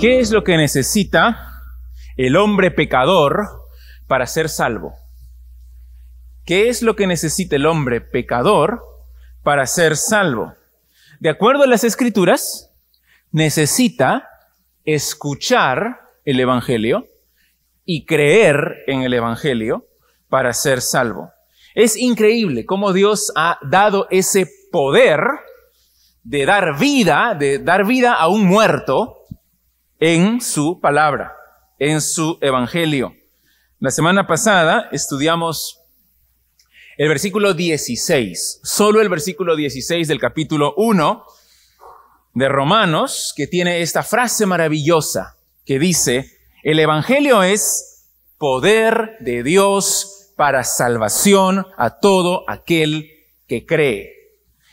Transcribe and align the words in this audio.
¿Qué 0.00 0.20
es 0.20 0.30
lo 0.30 0.44
que 0.44 0.56
necesita 0.56 1.64
el 2.16 2.36
hombre 2.36 2.70
pecador 2.70 3.66
para 4.06 4.28
ser 4.28 4.48
salvo? 4.48 4.94
¿Qué 6.44 6.68
es 6.68 6.82
lo 6.82 6.94
que 6.94 7.08
necesita 7.08 7.56
el 7.56 7.66
hombre 7.66 8.00
pecador 8.00 8.80
para 9.42 9.66
ser 9.66 9.96
salvo? 9.96 10.54
De 11.18 11.30
acuerdo 11.30 11.64
a 11.64 11.66
las 11.66 11.82
escrituras, 11.82 12.72
necesita 13.32 14.28
escuchar 14.84 15.98
el 16.24 16.38
Evangelio 16.38 17.08
y 17.84 18.06
creer 18.06 18.84
en 18.86 19.02
el 19.02 19.12
Evangelio 19.14 19.88
para 20.28 20.52
ser 20.52 20.80
salvo. 20.80 21.32
Es 21.74 21.96
increíble 21.96 22.66
cómo 22.66 22.92
Dios 22.92 23.32
ha 23.34 23.58
dado 23.62 24.06
ese 24.10 24.48
poder 24.70 25.22
de 26.22 26.46
dar 26.46 26.78
vida, 26.78 27.34
de 27.36 27.58
dar 27.58 27.84
vida 27.84 28.14
a 28.14 28.28
un 28.28 28.44
muerto 28.44 29.17
en 30.00 30.40
su 30.40 30.80
palabra, 30.80 31.34
en 31.78 32.00
su 32.00 32.38
Evangelio. 32.40 33.14
La 33.80 33.90
semana 33.90 34.26
pasada 34.26 34.88
estudiamos 34.92 35.80
el 36.96 37.08
versículo 37.08 37.54
16, 37.54 38.60
solo 38.62 39.00
el 39.00 39.08
versículo 39.08 39.56
16 39.56 40.06
del 40.08 40.20
capítulo 40.20 40.74
1 40.76 41.24
de 42.34 42.48
Romanos, 42.48 43.32
que 43.36 43.46
tiene 43.46 43.80
esta 43.80 44.02
frase 44.02 44.46
maravillosa 44.46 45.36
que 45.64 45.78
dice, 45.78 46.38
el 46.62 46.78
Evangelio 46.78 47.42
es 47.42 48.06
poder 48.38 49.16
de 49.20 49.42
Dios 49.42 50.32
para 50.36 50.62
salvación 50.62 51.66
a 51.76 51.98
todo 51.98 52.44
aquel 52.48 53.10
que 53.48 53.66
cree. 53.66 54.12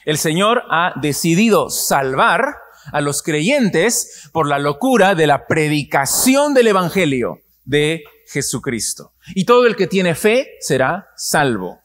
El 0.05 0.19
Señor 0.19 0.63
ha 0.69 0.93
decidido 1.01 1.71
salvar 1.71 2.55
a 2.91 3.01
los 3.01 3.21
creyentes 3.21 4.29
por 4.31 4.47
la 4.47 4.59
locura 4.59 5.15
de 5.15 5.27
la 5.27 5.47
predicación 5.47 6.53
del 6.53 6.67
Evangelio 6.67 7.39
de 7.63 8.03
Jesucristo. 8.27 9.13
Y 9.33 9.45
todo 9.45 9.65
el 9.65 9.75
que 9.75 9.87
tiene 9.87 10.15
fe 10.15 10.57
será 10.59 11.09
salvo. 11.15 11.79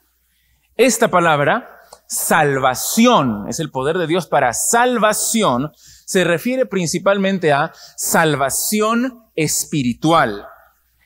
Esta 0.76 1.08
palabra, 1.08 1.80
salvación, 2.06 3.46
es 3.48 3.60
el 3.60 3.70
poder 3.70 3.98
de 3.98 4.06
Dios 4.06 4.26
para 4.26 4.52
salvación, 4.52 5.72
se 6.06 6.24
refiere 6.24 6.66
principalmente 6.66 7.52
a 7.52 7.72
salvación 7.96 9.24
espiritual. 9.36 10.46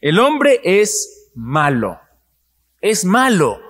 El 0.01 0.19
hombre 0.19 0.61
es 0.65 1.31
malo, 1.35 2.01
es 2.81 3.05
malo. 3.05 3.64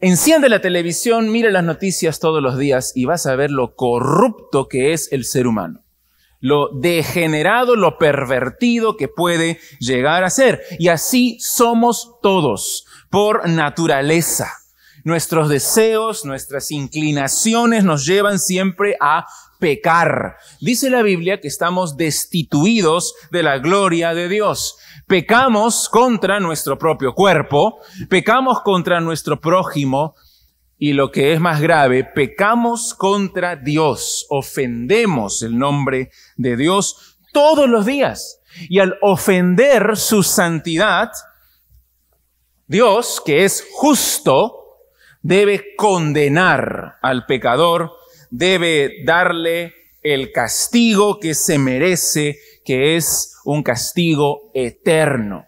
Enciende 0.00 0.48
la 0.48 0.60
televisión, 0.60 1.30
mira 1.30 1.50
las 1.50 1.64
noticias 1.64 2.18
todos 2.18 2.42
los 2.42 2.58
días 2.58 2.92
y 2.94 3.04
vas 3.04 3.26
a 3.26 3.36
ver 3.36 3.50
lo 3.50 3.74
corrupto 3.74 4.68
que 4.68 4.92
es 4.92 5.10
el 5.12 5.24
ser 5.24 5.46
humano. 5.46 5.84
Lo 6.40 6.68
degenerado, 6.68 7.74
lo 7.74 7.96
pervertido 7.96 8.98
que 8.98 9.08
puede 9.08 9.58
llegar 9.80 10.24
a 10.24 10.30
ser. 10.30 10.60
Y 10.78 10.88
así 10.88 11.38
somos 11.40 12.18
todos, 12.20 12.84
por 13.08 13.48
naturaleza. 13.48 14.52
Nuestros 15.04 15.48
deseos, 15.48 16.24
nuestras 16.24 16.70
inclinaciones 16.70 17.84
nos 17.84 18.04
llevan 18.04 18.38
siempre 18.38 18.96
a 19.00 19.26
pecar. 19.64 20.36
Dice 20.60 20.90
la 20.90 21.00
Biblia 21.00 21.40
que 21.40 21.48
estamos 21.48 21.96
destituidos 21.96 23.14
de 23.30 23.42
la 23.42 23.56
gloria 23.56 24.12
de 24.12 24.28
Dios. 24.28 24.76
Pecamos 25.06 25.88
contra 25.88 26.38
nuestro 26.38 26.76
propio 26.76 27.14
cuerpo, 27.14 27.78
pecamos 28.10 28.60
contra 28.60 29.00
nuestro 29.00 29.40
prójimo 29.40 30.16
y 30.76 30.92
lo 30.92 31.10
que 31.10 31.32
es 31.32 31.40
más 31.40 31.62
grave, 31.62 32.04
pecamos 32.04 32.92
contra 32.92 33.56
Dios, 33.56 34.26
ofendemos 34.28 35.40
el 35.40 35.56
nombre 35.56 36.10
de 36.36 36.58
Dios 36.58 37.16
todos 37.32 37.66
los 37.66 37.86
días. 37.86 38.42
Y 38.68 38.80
al 38.80 38.98
ofender 39.00 39.96
su 39.96 40.22
santidad, 40.22 41.10
Dios, 42.66 43.22
que 43.24 43.46
es 43.46 43.66
justo, 43.72 44.76
debe 45.22 45.74
condenar 45.74 46.98
al 47.00 47.24
pecador, 47.24 48.03
debe 48.36 49.04
darle 49.04 49.74
el 50.02 50.32
castigo 50.32 51.20
que 51.20 51.34
se 51.34 51.56
merece, 51.56 52.36
que 52.64 52.96
es 52.96 53.36
un 53.44 53.62
castigo 53.62 54.50
eterno, 54.54 55.46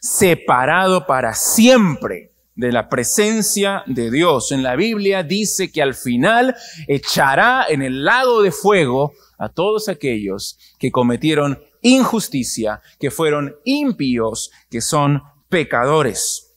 separado 0.00 1.06
para 1.06 1.34
siempre 1.34 2.32
de 2.56 2.72
la 2.72 2.88
presencia 2.88 3.84
de 3.86 4.10
Dios. 4.10 4.50
En 4.50 4.64
la 4.64 4.74
Biblia 4.74 5.22
dice 5.22 5.70
que 5.70 5.82
al 5.82 5.94
final 5.94 6.56
echará 6.88 7.66
en 7.68 7.82
el 7.82 8.04
lago 8.04 8.42
de 8.42 8.50
fuego 8.50 9.12
a 9.38 9.48
todos 9.48 9.88
aquellos 9.88 10.58
que 10.80 10.90
cometieron 10.90 11.62
injusticia, 11.80 12.80
que 12.98 13.12
fueron 13.12 13.54
impíos, 13.64 14.50
que 14.68 14.80
son 14.80 15.22
pecadores. 15.48 16.56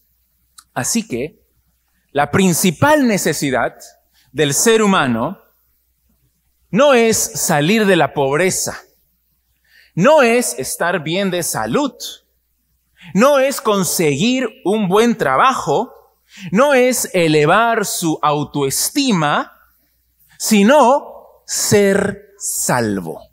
Así 0.74 1.08
que 1.08 1.44
la 2.12 2.32
principal 2.32 3.08
necesidad 3.08 3.76
del 4.32 4.56
ser 4.56 4.82
humano 4.82 5.38
no 6.72 6.94
es 6.94 7.18
salir 7.18 7.86
de 7.86 7.96
la 7.96 8.14
pobreza, 8.14 8.80
no 9.96 10.22
es 10.22 10.58
estar 10.60 11.04
bien 11.04 11.32
de 11.32 11.44
salud, 11.44 11.94
no 13.14 13.40
es 13.40 13.62
conseguir 13.62 14.48
un 14.66 14.88
buen 14.88 15.18
trabajo, 15.18 15.94
no 16.52 16.74
es 16.74 17.10
elevar 17.14 17.86
su 17.86 18.20
autoestima, 18.22 19.54
sino 20.38 21.42
ser 21.46 22.34
salvo. 22.38 23.30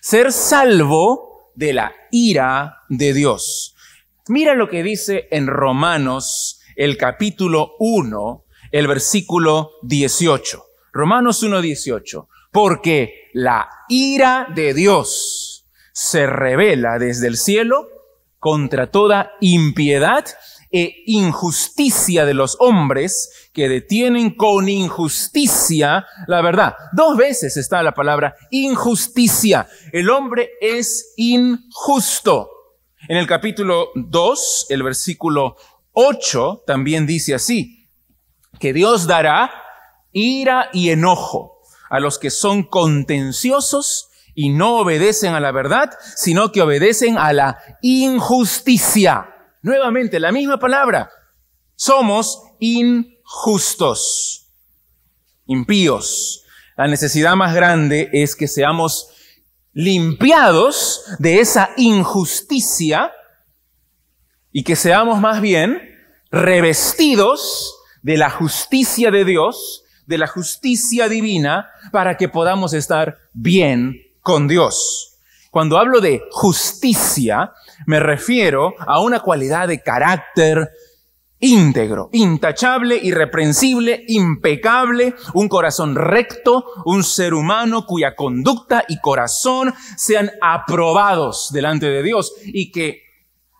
Ser 0.00 0.32
salvo 0.32 1.52
de 1.54 1.72
la 1.72 1.92
ira 2.10 2.84
de 2.88 3.12
Dios. 3.12 3.74
Mira 4.28 4.54
lo 4.54 4.68
que 4.68 4.82
dice 4.82 5.28
en 5.30 5.46
Romanos 5.46 6.60
el 6.76 6.96
capítulo 6.96 7.72
1, 7.78 8.44
el 8.70 8.86
versículo 8.86 9.72
18. 9.82 10.64
Romanos 10.92 11.42
1, 11.42 11.60
18. 11.60 12.28
Porque 12.50 13.28
la 13.32 13.68
ira 13.88 14.48
de 14.54 14.74
Dios 14.74 15.66
se 15.92 16.26
revela 16.26 16.98
desde 16.98 17.26
el 17.26 17.36
cielo 17.36 17.88
contra 18.38 18.90
toda 18.90 19.32
impiedad 19.40 20.24
e 20.72 21.02
injusticia 21.06 22.24
de 22.24 22.34
los 22.34 22.56
hombres 22.60 23.50
que 23.52 23.68
detienen 23.68 24.34
con 24.34 24.68
injusticia 24.68 26.06
la 26.26 26.40
verdad. 26.40 26.74
Dos 26.92 27.16
veces 27.16 27.56
está 27.56 27.82
la 27.82 27.92
palabra 27.92 28.36
injusticia. 28.50 29.68
El 29.92 30.10
hombre 30.10 30.50
es 30.60 31.12
injusto. 31.16 32.50
En 33.08 33.16
el 33.16 33.26
capítulo 33.26 33.90
2, 33.94 34.66
el 34.70 34.82
versículo 34.82 35.56
8, 35.92 36.62
también 36.66 37.06
dice 37.06 37.34
así, 37.34 37.88
que 38.58 38.72
Dios 38.72 39.06
dará 39.06 39.50
ira 40.12 40.70
y 40.72 40.90
enojo 40.90 41.59
a 41.90 42.00
los 42.00 42.18
que 42.18 42.30
son 42.30 42.62
contenciosos 42.62 44.08
y 44.34 44.48
no 44.48 44.78
obedecen 44.78 45.34
a 45.34 45.40
la 45.40 45.52
verdad, 45.52 45.90
sino 46.16 46.52
que 46.52 46.62
obedecen 46.62 47.18
a 47.18 47.32
la 47.32 47.58
injusticia. 47.82 49.34
Nuevamente, 49.60 50.18
la 50.18 50.32
misma 50.32 50.58
palabra. 50.58 51.10
Somos 51.74 52.42
injustos, 52.60 54.48
impíos. 55.46 56.44
La 56.76 56.86
necesidad 56.86 57.36
más 57.36 57.54
grande 57.54 58.08
es 58.12 58.36
que 58.36 58.48
seamos 58.48 59.08
limpiados 59.72 61.04
de 61.18 61.40
esa 61.40 61.70
injusticia 61.76 63.12
y 64.52 64.64
que 64.64 64.76
seamos 64.76 65.20
más 65.20 65.40
bien 65.40 65.80
revestidos 66.30 67.76
de 68.02 68.16
la 68.16 68.30
justicia 68.30 69.10
de 69.10 69.24
Dios, 69.24 69.79
de 70.10 70.18
la 70.18 70.26
justicia 70.26 71.08
divina, 71.08 71.70
para 71.92 72.16
que 72.16 72.28
podamos 72.28 72.74
estar 72.74 73.16
bien 73.32 73.96
con 74.20 74.48
Dios. 74.48 75.16
Cuando 75.52 75.78
hablo 75.78 76.00
de 76.00 76.22
justicia, 76.32 77.52
me 77.86 78.00
refiero 78.00 78.74
a 78.80 79.00
una 79.00 79.20
cualidad 79.20 79.68
de 79.68 79.80
carácter 79.80 80.68
íntegro, 81.38 82.10
intachable, 82.12 82.98
irreprensible, 83.00 84.04
impecable, 84.08 85.14
un 85.34 85.48
corazón 85.48 85.94
recto, 85.94 86.64
un 86.84 87.04
ser 87.04 87.32
humano 87.32 87.86
cuya 87.86 88.16
conducta 88.16 88.84
y 88.88 88.98
corazón 88.98 89.72
sean 89.96 90.32
aprobados 90.42 91.50
delante 91.52 91.86
de 91.86 92.02
Dios 92.02 92.34
y 92.44 92.72
que 92.72 93.02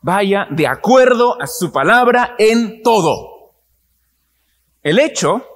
vaya 0.03 0.49
de 0.51 0.67
acuerdo 0.67 1.41
a 1.41 1.47
su 1.47 1.71
palabra 1.71 2.35
en 2.39 2.83
todo. 2.83 3.55
El 4.83 4.99
hecho 4.99 5.47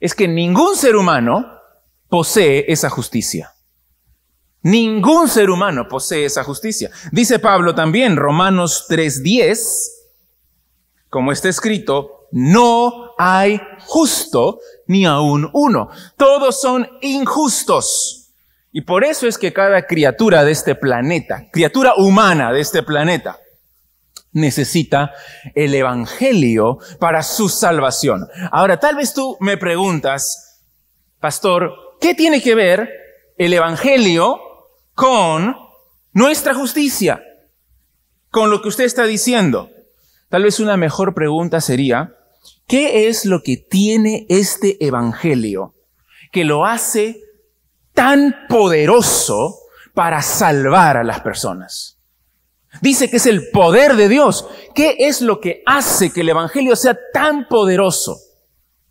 es 0.00 0.14
que 0.14 0.28
ningún 0.28 0.76
ser 0.76 0.96
humano 0.96 1.60
posee 2.08 2.64
esa 2.68 2.90
justicia. 2.90 3.54
Ningún 4.62 5.28
ser 5.28 5.50
humano 5.50 5.86
posee 5.88 6.24
esa 6.24 6.42
justicia. 6.44 6.90
Dice 7.12 7.38
Pablo 7.38 7.74
también, 7.74 8.16
Romanos 8.16 8.86
3:10, 8.88 9.90
como 11.08 11.32
está 11.32 11.48
escrito, 11.48 12.26
no 12.32 13.12
hay 13.18 13.60
justo 13.86 14.60
ni 14.86 15.06
aún 15.06 15.48
uno. 15.52 15.88
Todos 16.16 16.60
son 16.60 16.88
injustos. 17.00 18.32
Y 18.72 18.82
por 18.82 19.04
eso 19.04 19.26
es 19.26 19.38
que 19.38 19.52
cada 19.52 19.86
criatura 19.86 20.44
de 20.44 20.52
este 20.52 20.74
planeta, 20.74 21.48
criatura 21.50 21.94
humana 21.96 22.52
de 22.52 22.60
este 22.60 22.82
planeta, 22.82 23.38
necesita 24.32 25.12
el 25.54 25.74
Evangelio 25.74 26.78
para 26.98 27.22
su 27.22 27.48
salvación. 27.48 28.26
Ahora, 28.50 28.78
tal 28.78 28.96
vez 28.96 29.14
tú 29.14 29.36
me 29.40 29.56
preguntas, 29.56 30.62
pastor, 31.20 31.72
¿qué 32.00 32.14
tiene 32.14 32.42
que 32.42 32.54
ver 32.54 32.90
el 33.36 33.52
Evangelio 33.52 34.40
con 34.94 35.56
nuestra 36.12 36.54
justicia? 36.54 37.22
Con 38.30 38.50
lo 38.50 38.60
que 38.60 38.68
usted 38.68 38.84
está 38.84 39.04
diciendo. 39.04 39.70
Tal 40.28 40.42
vez 40.42 40.60
una 40.60 40.76
mejor 40.76 41.14
pregunta 41.14 41.60
sería, 41.60 42.14
¿qué 42.66 43.08
es 43.08 43.24
lo 43.24 43.42
que 43.42 43.56
tiene 43.56 44.26
este 44.28 44.84
Evangelio 44.84 45.74
que 46.30 46.44
lo 46.44 46.66
hace 46.66 47.22
tan 47.94 48.36
poderoso 48.48 49.56
para 49.94 50.20
salvar 50.20 50.98
a 50.98 51.04
las 51.04 51.20
personas? 51.20 51.97
Dice 52.80 53.10
que 53.10 53.16
es 53.16 53.26
el 53.26 53.50
poder 53.50 53.96
de 53.96 54.08
Dios. 54.08 54.46
¿Qué 54.74 54.96
es 55.00 55.20
lo 55.20 55.40
que 55.40 55.62
hace 55.66 56.12
que 56.12 56.20
el 56.20 56.28
Evangelio 56.28 56.76
sea 56.76 56.96
tan 57.12 57.48
poderoso 57.48 58.18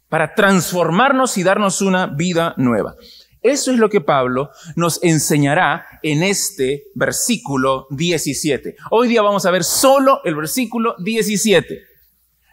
para 0.09 0.33
transformarnos 0.33 1.37
y 1.37 1.43
darnos 1.43 1.81
una 1.81 2.07
vida 2.07 2.53
nueva? 2.57 2.95
Eso 3.41 3.71
es 3.71 3.77
lo 3.77 3.89
que 3.89 4.01
Pablo 4.01 4.49
nos 4.75 5.01
enseñará 5.03 5.85
en 6.01 6.23
este 6.23 6.85
versículo 6.95 7.87
17. 7.91 8.75
Hoy 8.91 9.07
día 9.07 9.21
vamos 9.21 9.45
a 9.45 9.51
ver 9.51 9.63
solo 9.63 10.21
el 10.25 10.35
versículo 10.35 10.95
17. 10.99 11.81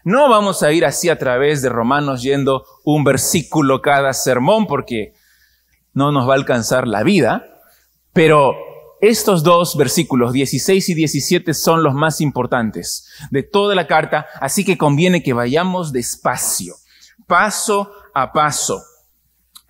No 0.04 0.28
vamos 0.28 0.62
a 0.62 0.70
ir 0.70 0.84
así 0.84 1.08
a 1.08 1.18
través 1.18 1.62
de 1.62 1.70
Romanos 1.70 2.22
yendo 2.22 2.64
un 2.84 3.02
versículo 3.02 3.80
cada 3.80 4.12
sermón 4.12 4.66
porque 4.66 5.14
no 5.94 6.12
nos 6.12 6.28
va 6.28 6.34
a 6.34 6.36
alcanzar 6.36 6.86
la 6.86 7.02
vida, 7.02 7.46
pero 8.12 8.54
estos 9.08 9.42
dos 9.42 9.76
versículos, 9.76 10.32
16 10.32 10.88
y 10.90 10.94
17, 10.94 11.54
son 11.54 11.82
los 11.82 11.94
más 11.94 12.20
importantes 12.20 13.06
de 13.30 13.42
toda 13.42 13.74
la 13.74 13.86
carta, 13.86 14.26
así 14.40 14.64
que 14.64 14.76
conviene 14.76 15.22
que 15.22 15.32
vayamos 15.32 15.92
despacio, 15.92 16.74
paso 17.26 17.90
a 18.14 18.32
paso. 18.32 18.82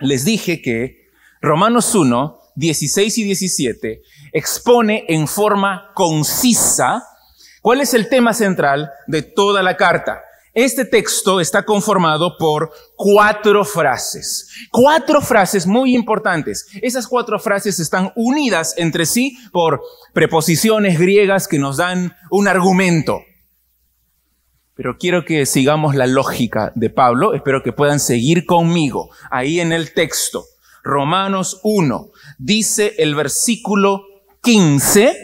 Les 0.00 0.24
dije 0.24 0.60
que 0.60 1.08
Romanos 1.40 1.94
1, 1.94 2.40
16 2.56 3.18
y 3.18 3.24
17 3.24 4.02
expone 4.32 5.04
en 5.08 5.28
forma 5.28 5.92
concisa 5.94 7.04
cuál 7.62 7.80
es 7.80 7.94
el 7.94 8.08
tema 8.08 8.34
central 8.34 8.90
de 9.06 9.22
toda 9.22 9.62
la 9.62 9.76
carta. 9.76 10.23
Este 10.54 10.84
texto 10.84 11.40
está 11.40 11.64
conformado 11.64 12.38
por 12.38 12.70
cuatro 12.94 13.64
frases. 13.64 14.48
Cuatro 14.70 15.20
frases 15.20 15.66
muy 15.66 15.96
importantes. 15.96 16.68
Esas 16.80 17.08
cuatro 17.08 17.40
frases 17.40 17.80
están 17.80 18.12
unidas 18.14 18.72
entre 18.76 19.04
sí 19.04 19.36
por 19.52 19.82
preposiciones 20.12 20.96
griegas 20.96 21.48
que 21.48 21.58
nos 21.58 21.78
dan 21.78 22.16
un 22.30 22.46
argumento. 22.46 23.18
Pero 24.76 24.96
quiero 24.96 25.24
que 25.24 25.44
sigamos 25.44 25.96
la 25.96 26.06
lógica 26.06 26.70
de 26.76 26.88
Pablo. 26.88 27.34
Espero 27.34 27.64
que 27.64 27.72
puedan 27.72 27.98
seguir 27.98 28.46
conmigo 28.46 29.10
ahí 29.32 29.58
en 29.58 29.72
el 29.72 29.92
texto. 29.92 30.44
Romanos 30.84 31.58
1. 31.64 32.10
Dice 32.38 32.94
el 32.98 33.16
versículo 33.16 34.02
15 34.40 35.16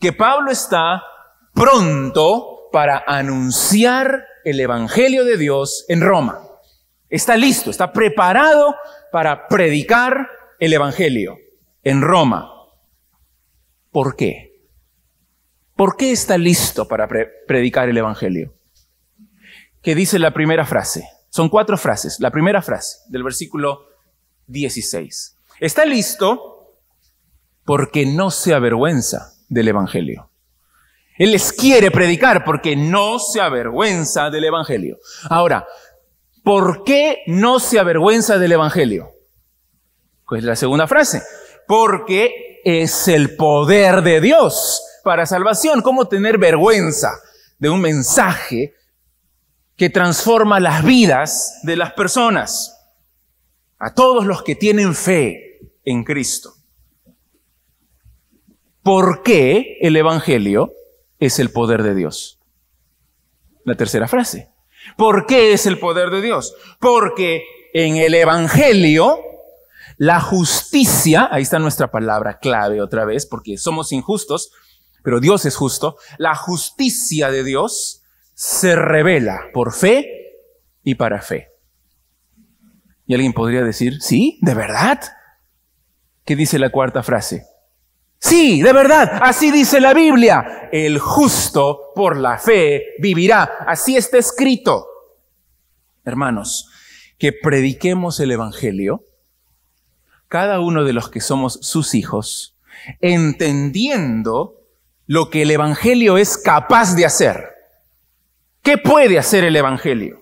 que 0.00 0.12
Pablo 0.12 0.50
está 0.50 1.00
pronto 1.54 2.55
para 2.76 3.04
anunciar 3.06 4.26
el 4.44 4.60
Evangelio 4.60 5.24
de 5.24 5.38
Dios 5.38 5.86
en 5.88 6.02
Roma. 6.02 6.46
Está 7.08 7.34
listo, 7.34 7.70
está 7.70 7.90
preparado 7.90 8.74
para 9.10 9.48
predicar 9.48 10.28
el 10.58 10.74
Evangelio 10.74 11.38
en 11.82 12.02
Roma. 12.02 12.52
¿Por 13.90 14.14
qué? 14.14 14.60
¿Por 15.74 15.96
qué 15.96 16.12
está 16.12 16.36
listo 16.36 16.86
para 16.86 17.08
predicar 17.46 17.88
el 17.88 17.96
Evangelio? 17.96 18.52
¿Qué 19.80 19.94
dice 19.94 20.18
la 20.18 20.34
primera 20.34 20.66
frase? 20.66 21.08
Son 21.30 21.48
cuatro 21.48 21.78
frases. 21.78 22.20
La 22.20 22.30
primera 22.30 22.60
frase 22.60 22.98
del 23.08 23.22
versículo 23.22 23.86
16. 24.48 25.34
Está 25.60 25.86
listo 25.86 26.76
porque 27.64 28.04
no 28.04 28.30
se 28.30 28.52
avergüenza 28.52 29.32
del 29.48 29.68
Evangelio. 29.68 30.28
Él 31.18 31.32
les 31.32 31.52
quiere 31.52 31.90
predicar 31.90 32.44
porque 32.44 32.76
no 32.76 33.18
se 33.18 33.40
avergüenza 33.40 34.30
del 34.30 34.44
Evangelio. 34.44 34.98
Ahora, 35.30 35.66
¿por 36.42 36.84
qué 36.84 37.22
no 37.26 37.58
se 37.58 37.78
avergüenza 37.78 38.38
del 38.38 38.52
Evangelio? 38.52 39.10
Pues 40.26 40.44
la 40.44 40.56
segunda 40.56 40.86
frase. 40.86 41.22
Porque 41.66 42.60
es 42.64 43.08
el 43.08 43.36
poder 43.36 44.02
de 44.02 44.20
Dios 44.20 44.82
para 45.04 45.24
salvación. 45.24 45.82
¿Cómo 45.82 46.08
tener 46.08 46.36
vergüenza 46.36 47.12
de 47.58 47.70
un 47.70 47.80
mensaje 47.80 48.74
que 49.76 49.88
transforma 49.88 50.60
las 50.60 50.84
vidas 50.84 51.60
de 51.62 51.76
las 51.76 51.92
personas? 51.92 52.72
A 53.78 53.94
todos 53.94 54.26
los 54.26 54.42
que 54.42 54.54
tienen 54.54 54.94
fe 54.94 55.60
en 55.84 56.04
Cristo. 56.04 56.54
¿Por 58.82 59.22
qué 59.22 59.78
el 59.80 59.96
Evangelio 59.96 60.72
es 61.18 61.38
el 61.38 61.50
poder 61.50 61.82
de 61.82 61.94
Dios. 61.94 62.38
La 63.64 63.74
tercera 63.74 64.08
frase. 64.08 64.50
¿Por 64.96 65.26
qué 65.26 65.52
es 65.52 65.66
el 65.66 65.78
poder 65.78 66.10
de 66.10 66.20
Dios? 66.20 66.54
Porque 66.80 67.44
en 67.72 67.96
el 67.96 68.14
Evangelio 68.14 69.18
la 69.98 70.20
justicia, 70.20 71.28
ahí 71.30 71.42
está 71.42 71.58
nuestra 71.58 71.90
palabra 71.90 72.38
clave 72.38 72.82
otra 72.82 73.04
vez, 73.04 73.26
porque 73.26 73.56
somos 73.56 73.92
injustos, 73.92 74.50
pero 75.02 75.20
Dios 75.20 75.46
es 75.46 75.56
justo, 75.56 75.96
la 76.18 76.34
justicia 76.34 77.30
de 77.30 77.44
Dios 77.44 78.02
se 78.34 78.76
revela 78.76 79.46
por 79.54 79.72
fe 79.72 80.06
y 80.82 80.96
para 80.96 81.22
fe. 81.22 81.48
Y 83.06 83.14
alguien 83.14 83.32
podría 83.32 83.62
decir, 83.62 84.02
sí, 84.02 84.38
¿de 84.42 84.54
verdad? 84.54 85.00
¿Qué 86.24 86.36
dice 86.36 86.58
la 86.58 86.70
cuarta 86.70 87.02
frase? 87.02 87.46
Sí, 88.18 88.62
de 88.62 88.72
verdad, 88.72 89.20
así 89.22 89.50
dice 89.50 89.80
la 89.80 89.94
Biblia. 89.94 90.68
El 90.72 90.98
justo 90.98 91.92
por 91.94 92.16
la 92.16 92.38
fe 92.38 92.94
vivirá. 92.98 93.42
Así 93.66 93.96
está 93.96 94.18
escrito. 94.18 94.86
Hermanos, 96.04 96.70
que 97.18 97.32
prediquemos 97.32 98.20
el 98.20 98.30
Evangelio, 98.30 99.04
cada 100.28 100.60
uno 100.60 100.84
de 100.84 100.92
los 100.92 101.08
que 101.08 101.20
somos 101.20 101.58
sus 101.62 101.94
hijos, 101.94 102.56
entendiendo 103.00 104.54
lo 105.06 105.30
que 105.30 105.42
el 105.42 105.50
Evangelio 105.50 106.18
es 106.18 106.36
capaz 106.38 106.94
de 106.94 107.06
hacer. 107.06 107.50
¿Qué 108.62 108.78
puede 108.78 109.18
hacer 109.18 109.44
el 109.44 109.56
Evangelio? 109.56 110.20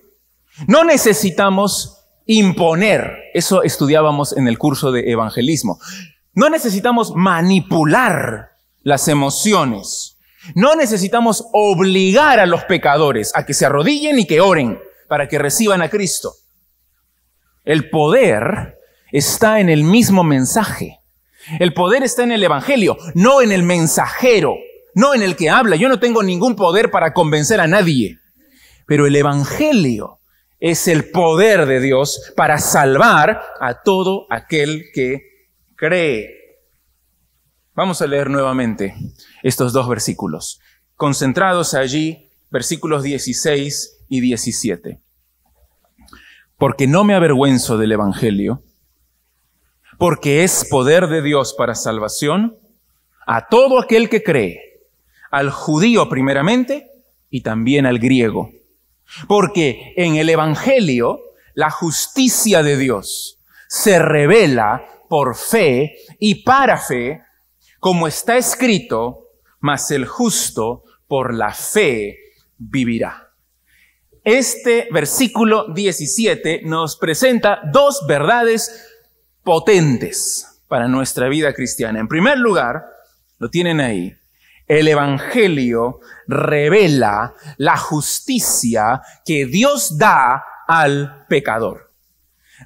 No 0.66 0.84
necesitamos 0.84 2.04
imponer, 2.26 3.30
eso 3.34 3.62
estudiábamos 3.62 4.36
en 4.36 4.48
el 4.48 4.58
curso 4.58 4.92
de 4.92 5.10
evangelismo. 5.10 5.78
No 6.34 6.50
necesitamos 6.50 7.12
manipular 7.14 8.50
las 8.82 9.08
emociones. 9.08 10.18
No 10.54 10.74
necesitamos 10.74 11.44
obligar 11.52 12.38
a 12.38 12.46
los 12.46 12.64
pecadores 12.64 13.32
a 13.34 13.46
que 13.46 13.54
se 13.54 13.66
arrodillen 13.66 14.18
y 14.18 14.26
que 14.26 14.40
oren 14.40 14.78
para 15.08 15.28
que 15.28 15.38
reciban 15.38 15.80
a 15.80 15.88
Cristo. 15.88 16.32
El 17.64 17.88
poder 17.88 18.78
está 19.10 19.60
en 19.60 19.70
el 19.70 19.84
mismo 19.84 20.22
mensaje. 20.24 21.00
El 21.58 21.72
poder 21.72 22.02
está 22.02 22.24
en 22.24 22.32
el 22.32 22.42
Evangelio, 22.42 22.96
no 23.14 23.40
en 23.40 23.52
el 23.52 23.62
mensajero, 23.62 24.56
no 24.94 25.14
en 25.14 25.22
el 25.22 25.36
que 25.36 25.50
habla. 25.50 25.76
Yo 25.76 25.88
no 25.88 26.00
tengo 26.00 26.22
ningún 26.22 26.56
poder 26.56 26.90
para 26.90 27.12
convencer 27.12 27.60
a 27.60 27.66
nadie. 27.66 28.18
Pero 28.86 29.06
el 29.06 29.16
Evangelio 29.16 30.20
es 30.58 30.88
el 30.88 31.10
poder 31.10 31.66
de 31.66 31.80
Dios 31.80 32.32
para 32.36 32.58
salvar 32.58 33.42
a 33.60 33.82
todo 33.82 34.26
aquel 34.30 34.86
que 34.94 35.33
Vamos 37.74 38.00
a 38.00 38.06
leer 38.06 38.30
nuevamente 38.30 38.94
estos 39.42 39.74
dos 39.74 39.86
versículos, 39.86 40.60
concentrados 40.96 41.74
allí, 41.74 42.30
versículos 42.50 43.02
16 43.02 44.04
y 44.08 44.20
17. 44.20 45.00
Porque 46.56 46.86
no 46.86 47.04
me 47.04 47.14
avergüenzo 47.14 47.76
del 47.76 47.92
Evangelio, 47.92 48.62
porque 49.98 50.42
es 50.42 50.66
poder 50.70 51.08
de 51.08 51.20
Dios 51.20 51.52
para 51.52 51.74
salvación 51.74 52.56
a 53.26 53.48
todo 53.48 53.78
aquel 53.78 54.08
que 54.08 54.22
cree, 54.22 54.60
al 55.30 55.50
judío 55.50 56.08
primeramente 56.08 56.90
y 57.28 57.42
también 57.42 57.84
al 57.84 57.98
griego. 57.98 58.52
Porque 59.28 59.92
en 59.96 60.16
el 60.16 60.30
Evangelio 60.30 61.20
la 61.52 61.70
justicia 61.70 62.62
de 62.62 62.78
Dios 62.78 63.38
se 63.68 63.98
revela 63.98 64.93
por 65.14 65.36
fe 65.36 65.96
y 66.18 66.42
para 66.42 66.76
fe, 66.76 67.22
como 67.78 68.08
está 68.08 68.36
escrito, 68.36 69.28
mas 69.60 69.92
el 69.92 70.06
justo 70.06 70.82
por 71.06 71.32
la 71.32 71.54
fe 71.54 72.18
vivirá. 72.58 73.30
Este 74.24 74.88
versículo 74.90 75.72
17 75.72 76.62
nos 76.64 76.96
presenta 76.96 77.60
dos 77.72 78.04
verdades 78.08 78.90
potentes. 79.44 80.60
para 80.66 80.88
nuestra 80.88 81.28
vida 81.28 81.54
cristiana. 81.54 82.00
En 82.00 82.08
primer 82.08 82.36
lugar, 82.36 82.84
lo 83.38 83.48
tienen 83.50 83.80
ahí, 83.80 84.12
el 84.66 84.88
Evangelio 84.88 86.00
revela 86.26 87.34
la 87.58 87.76
justicia 87.76 89.00
que 89.24 89.46
Dios 89.46 89.96
da 89.96 90.44
al 90.66 91.24
pecador. 91.28 91.92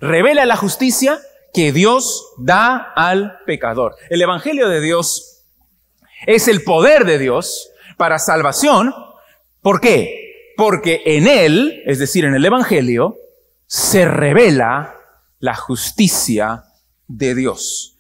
Revela 0.00 0.46
la 0.46 0.56
justicia 0.56 1.18
que 1.58 1.72
Dios 1.72 2.34
da 2.38 2.92
al 2.94 3.40
pecador. 3.44 3.96
El 4.10 4.22
Evangelio 4.22 4.68
de 4.68 4.80
Dios 4.80 5.42
es 6.24 6.46
el 6.46 6.62
poder 6.62 7.04
de 7.04 7.18
Dios 7.18 7.68
para 7.96 8.20
salvación. 8.20 8.94
¿Por 9.60 9.80
qué? 9.80 10.52
Porque 10.56 11.02
en 11.04 11.26
Él, 11.26 11.82
es 11.84 11.98
decir, 11.98 12.24
en 12.24 12.36
el 12.36 12.44
Evangelio, 12.44 13.16
se 13.66 14.04
revela 14.04 14.94
la 15.40 15.56
justicia 15.56 16.62
de 17.08 17.34
Dios. 17.34 17.98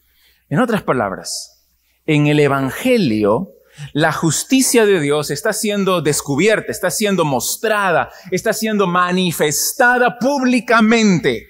En 0.48 0.60
otras 0.60 0.84
palabras, 0.84 1.64
en 2.06 2.28
el 2.28 2.38
Evangelio, 2.38 3.54
la 3.92 4.12
justicia 4.12 4.86
de 4.86 5.00
Dios 5.00 5.32
está 5.32 5.52
siendo 5.52 6.00
descubierta, 6.00 6.70
está 6.70 6.92
siendo 6.92 7.24
mostrada, 7.24 8.12
está 8.30 8.52
siendo 8.52 8.86
manifestada 8.86 10.16
públicamente. 10.20 11.47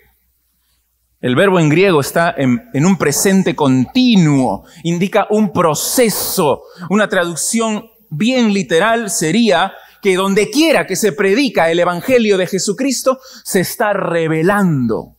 El 1.21 1.35
verbo 1.35 1.59
en 1.59 1.69
griego 1.69 2.01
está 2.01 2.33
en, 2.37 2.87
un 2.87 2.97
presente 2.97 3.57
continuo, 3.57 4.65
indica 4.85 5.27
un 5.31 5.53
proceso. 5.53 6.63
Una 6.91 7.09
traducción 7.09 7.91
bien 8.09 8.53
literal 8.53 9.11
sería 9.11 9.73
que 10.01 10.15
donde 10.15 10.49
quiera 10.49 10.87
que 10.87 10.95
se 10.95 11.11
predica 11.11 11.71
el 11.71 11.81
Evangelio 11.81 12.39
de 12.39 12.47
Jesucristo, 12.47 13.19
se 13.43 13.61
está 13.61 13.93
revelando 13.93 15.17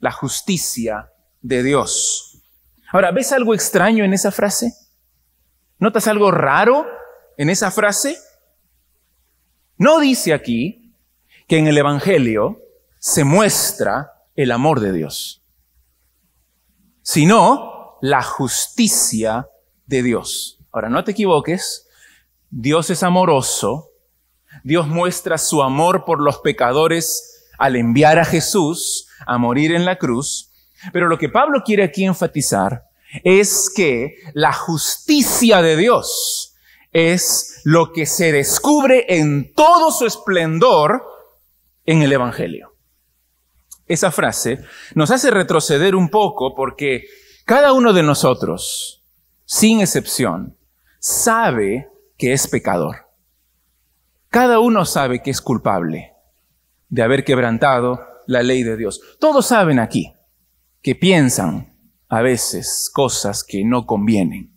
la 0.00 0.12
justicia 0.12 1.10
de 1.42 1.62
Dios. 1.62 2.40
Ahora, 2.90 3.10
¿ves 3.10 3.32
algo 3.32 3.54
extraño 3.54 4.04
en 4.04 4.14
esa 4.14 4.32
frase? 4.32 4.72
¿Notas 5.78 6.08
algo 6.08 6.30
raro 6.30 6.86
en 7.36 7.50
esa 7.50 7.70
frase? 7.70 8.16
No 9.76 10.00
dice 10.00 10.32
aquí 10.32 10.94
que 11.46 11.58
en 11.58 11.66
el 11.66 11.76
Evangelio 11.76 12.62
se 12.98 13.24
muestra 13.24 14.17
el 14.38 14.52
amor 14.52 14.78
de 14.78 14.92
Dios, 14.92 15.42
sino 17.02 17.98
la 18.00 18.22
justicia 18.22 19.48
de 19.86 20.04
Dios. 20.04 20.60
Ahora, 20.70 20.88
no 20.88 21.02
te 21.02 21.10
equivoques, 21.10 21.88
Dios 22.48 22.88
es 22.90 23.02
amoroso, 23.02 23.90
Dios 24.62 24.86
muestra 24.86 25.38
su 25.38 25.60
amor 25.60 26.04
por 26.04 26.20
los 26.20 26.38
pecadores 26.38 27.48
al 27.58 27.74
enviar 27.74 28.20
a 28.20 28.24
Jesús 28.24 29.08
a 29.26 29.38
morir 29.38 29.74
en 29.74 29.84
la 29.84 29.96
cruz, 29.96 30.52
pero 30.92 31.08
lo 31.08 31.18
que 31.18 31.28
Pablo 31.28 31.62
quiere 31.64 31.82
aquí 31.82 32.04
enfatizar 32.04 32.84
es 33.24 33.68
que 33.74 34.18
la 34.34 34.52
justicia 34.52 35.62
de 35.62 35.76
Dios 35.76 36.54
es 36.92 37.60
lo 37.64 37.92
que 37.92 38.06
se 38.06 38.30
descubre 38.30 39.04
en 39.08 39.52
todo 39.52 39.90
su 39.90 40.06
esplendor 40.06 41.02
en 41.84 42.02
el 42.02 42.12
Evangelio. 42.12 42.67
Esa 43.88 44.10
frase 44.10 44.62
nos 44.94 45.10
hace 45.10 45.30
retroceder 45.30 45.94
un 45.94 46.08
poco 46.10 46.54
porque 46.54 47.06
cada 47.44 47.72
uno 47.72 47.92
de 47.92 48.02
nosotros, 48.02 49.02
sin 49.44 49.80
excepción, 49.80 50.56
sabe 50.98 51.88
que 52.16 52.32
es 52.32 52.46
pecador. 52.48 53.08
Cada 54.28 54.60
uno 54.60 54.84
sabe 54.84 55.22
que 55.22 55.30
es 55.30 55.40
culpable 55.40 56.12
de 56.90 57.02
haber 57.02 57.24
quebrantado 57.24 58.06
la 58.26 58.42
ley 58.42 58.62
de 58.62 58.76
Dios. 58.76 59.00
Todos 59.18 59.46
saben 59.46 59.78
aquí 59.78 60.12
que 60.82 60.94
piensan 60.94 61.74
a 62.08 62.22
veces 62.22 62.90
cosas 62.92 63.44
que 63.44 63.64
no 63.64 63.86
convienen, 63.86 64.52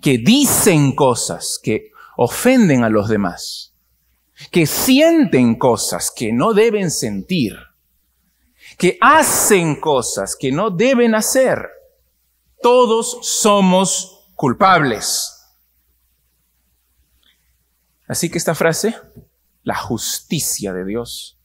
que 0.00 0.18
dicen 0.18 0.94
cosas 0.94 1.58
que 1.62 1.90
ofenden 2.16 2.84
a 2.84 2.88
los 2.88 3.08
demás, 3.08 3.74
que 4.50 4.66
sienten 4.66 5.56
cosas 5.56 6.12
que 6.14 6.32
no 6.32 6.54
deben 6.54 6.90
sentir, 6.90 7.56
que 8.78 8.98
hacen 9.00 9.80
cosas 9.80 10.36
que 10.38 10.52
no 10.52 10.70
deben 10.70 11.14
hacer. 11.14 11.68
Todos 12.60 13.18
somos 13.22 14.28
culpables. 14.34 15.38
Así 18.06 18.30
que 18.30 18.38
esta 18.38 18.54
frase, 18.54 18.94
la 19.62 19.76
justicia 19.76 20.72
de 20.72 20.84
Dios, 20.84 21.38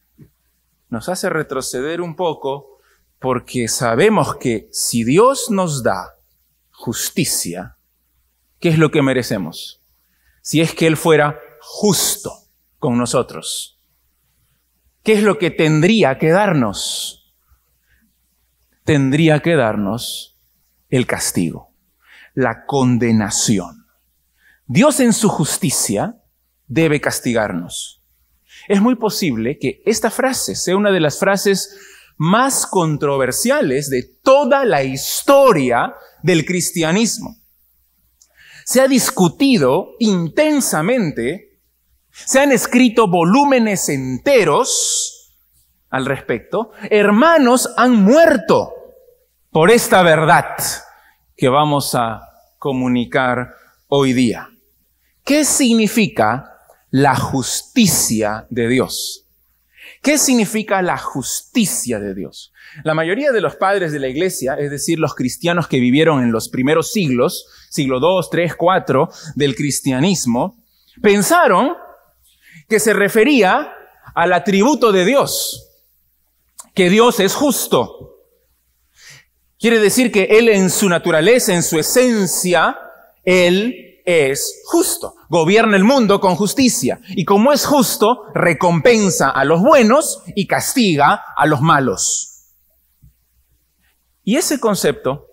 nos 0.89 1.09
hace 1.09 1.29
retroceder 1.29 2.01
un 2.01 2.15
poco 2.15 2.79
porque 3.19 3.67
sabemos 3.67 4.35
que 4.35 4.69
si 4.71 5.03
Dios 5.03 5.49
nos 5.49 5.83
da 5.83 6.15
justicia, 6.71 7.77
¿qué 8.59 8.69
es 8.69 8.77
lo 8.77 8.91
que 8.91 9.01
merecemos? 9.01 9.81
Si 10.41 10.61
es 10.61 10.73
que 10.73 10.87
Él 10.87 10.97
fuera 10.97 11.39
justo 11.61 12.31
con 12.79 12.97
nosotros, 12.97 13.79
¿qué 15.03 15.13
es 15.13 15.23
lo 15.23 15.37
que 15.37 15.51
tendría 15.51 16.17
que 16.17 16.29
darnos? 16.29 17.16
Tendría 18.87 19.41
que 19.41 19.57
darnos 19.57 20.39
el 20.87 21.05
castigo, 21.05 21.75
la 22.33 22.65
condenación. 22.65 23.85
Dios 24.65 25.01
en 25.01 25.11
su 25.11 25.27
justicia 25.27 26.23
debe 26.67 27.01
castigarnos. 27.01 28.01
Es 28.69 28.79
muy 28.79 28.95
posible 28.95 29.59
que 29.59 29.81
esta 29.85 30.09
frase 30.09 30.55
sea 30.55 30.77
una 30.77 30.91
de 30.91 31.01
las 31.01 31.19
frases 31.19 31.77
más 32.15 32.65
controversiales 32.65 33.89
de 33.89 34.03
toda 34.23 34.63
la 34.63 34.83
historia 34.83 35.93
del 36.23 36.45
cristianismo. 36.45 37.35
Se 38.63 38.79
ha 38.79 38.87
discutido 38.87 39.95
intensamente, 39.99 41.59
se 42.09 42.39
han 42.39 42.53
escrito 42.53 43.09
volúmenes 43.09 43.89
enteros 43.89 45.35
al 45.89 46.05
respecto. 46.05 46.71
Hermanos 46.89 47.73
han 47.75 47.93
muerto 47.93 48.75
por 49.51 49.71
esta 49.71 50.03
verdad 50.03 50.57
que 51.35 51.49
vamos 51.49 51.95
a 51.95 52.21
comunicar 52.57 53.53
hoy 53.87 54.13
día. 54.13 54.49
¿Qué 55.23 55.43
significa 55.45 56.57
la 56.91 57.15
justicia 57.15 58.47
de 58.49 58.67
Dios. 58.67 59.25
¿Qué 60.01 60.17
significa 60.17 60.81
la 60.81 60.97
justicia 60.97 61.99
de 61.99 62.13
Dios? 62.13 62.53
La 62.83 62.93
mayoría 62.93 63.31
de 63.31 63.41
los 63.41 63.55
padres 63.55 63.91
de 63.91 63.99
la 63.99 64.07
iglesia, 64.07 64.55
es 64.55 64.71
decir, 64.71 64.99
los 64.99 65.15
cristianos 65.15 65.67
que 65.67 65.79
vivieron 65.79 66.23
en 66.23 66.31
los 66.31 66.49
primeros 66.49 66.91
siglos, 66.91 67.45
siglo 67.69 67.99
2, 67.99 68.29
3, 68.29 68.55
4 68.55 69.09
del 69.35 69.55
cristianismo, 69.55 70.57
pensaron 71.01 71.73
que 72.69 72.79
se 72.79 72.93
refería 72.93 73.73
al 74.13 74.33
atributo 74.33 74.91
de 74.91 75.05
Dios, 75.05 75.69
que 76.73 76.89
Dios 76.89 77.19
es 77.19 77.33
justo. 77.33 78.16
Quiere 79.59 79.79
decir 79.79 80.11
que 80.11 80.23
Él 80.23 80.49
en 80.49 80.69
su 80.69 80.87
naturaleza, 80.87 81.53
en 81.53 81.63
su 81.63 81.79
esencia, 81.79 82.77
Él 83.23 84.01
es 84.05 84.61
justo. 84.65 85.15
Gobierna 85.29 85.75
el 85.75 85.83
mundo 85.83 86.19
con 86.19 86.35
justicia. 86.35 86.99
Y 87.09 87.25
como 87.25 87.51
es 87.51 87.65
justo, 87.65 88.23
recompensa 88.33 89.29
a 89.29 89.43
los 89.43 89.61
buenos 89.61 90.23
y 90.35 90.47
castiga 90.47 91.21
a 91.35 91.45
los 91.45 91.61
malos. 91.61 92.53
Y 94.23 94.37
ese 94.37 94.59
concepto 94.59 95.27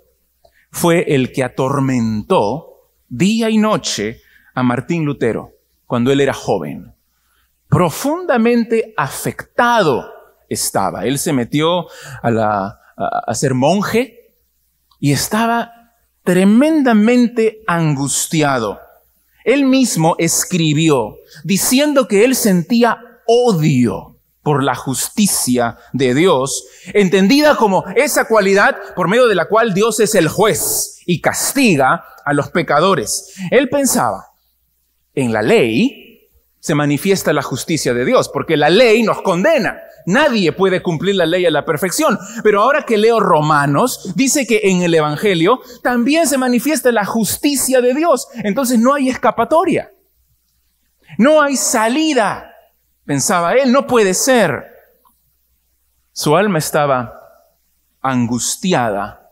fue 0.70 1.14
el 1.14 1.32
que 1.32 1.44
atormentó 1.44 2.90
día 3.08 3.50
y 3.50 3.58
noche 3.58 4.20
a 4.54 4.62
Martín 4.62 5.04
Lutero 5.04 5.52
cuando 5.86 6.10
él 6.10 6.20
era 6.20 6.32
joven. 6.32 6.94
Profundamente 7.68 8.94
afectado 8.96 10.10
estaba. 10.48 11.04
Él 11.04 11.18
se 11.18 11.32
metió 11.32 11.86
a, 12.22 12.30
la, 12.30 12.80
a 12.96 13.34
ser 13.34 13.54
monje 13.54 14.34
y 15.00 15.12
estaba 15.12 15.72
tremendamente 16.22 17.62
angustiado. 17.66 18.80
Él 19.44 19.64
mismo 19.66 20.16
escribió 20.18 21.16
diciendo 21.44 22.08
que 22.08 22.24
él 22.24 22.34
sentía 22.34 22.98
odio 23.26 24.14
por 24.42 24.62
la 24.62 24.74
justicia 24.74 25.78
de 25.92 26.14
Dios, 26.14 26.66
entendida 26.92 27.56
como 27.56 27.84
esa 27.96 28.26
cualidad 28.26 28.76
por 28.94 29.08
medio 29.08 29.26
de 29.26 29.34
la 29.34 29.46
cual 29.46 29.72
Dios 29.72 30.00
es 30.00 30.14
el 30.14 30.28
juez 30.28 31.00
y 31.06 31.20
castiga 31.20 32.04
a 32.24 32.32
los 32.32 32.50
pecadores. 32.50 33.34
Él 33.50 33.68
pensaba, 33.68 34.26
en 35.14 35.32
la 35.32 35.42
ley 35.42 36.28
se 36.60 36.74
manifiesta 36.74 37.32
la 37.32 37.42
justicia 37.42 37.92
de 37.94 38.04
Dios, 38.04 38.30
porque 38.30 38.56
la 38.56 38.70
ley 38.70 39.02
nos 39.02 39.22
condena. 39.22 39.78
Nadie 40.06 40.52
puede 40.52 40.82
cumplir 40.82 41.16
la 41.16 41.26
ley 41.26 41.46
a 41.46 41.50
la 41.50 41.64
perfección. 41.64 42.18
Pero 42.42 42.62
ahora 42.62 42.84
que 42.84 42.98
leo 42.98 43.20
Romanos, 43.20 44.12
dice 44.14 44.46
que 44.46 44.60
en 44.64 44.82
el 44.82 44.94
Evangelio 44.94 45.60
también 45.82 46.26
se 46.26 46.38
manifiesta 46.38 46.92
la 46.92 47.04
justicia 47.04 47.80
de 47.80 47.94
Dios. 47.94 48.28
Entonces 48.42 48.78
no 48.78 48.94
hay 48.94 49.08
escapatoria. 49.08 49.90
No 51.18 51.40
hay 51.40 51.56
salida. 51.56 52.50
Pensaba 53.04 53.54
él, 53.54 53.72
no 53.72 53.86
puede 53.86 54.14
ser. 54.14 54.64
Su 56.12 56.36
alma 56.36 56.58
estaba 56.58 57.20
angustiada 58.00 59.24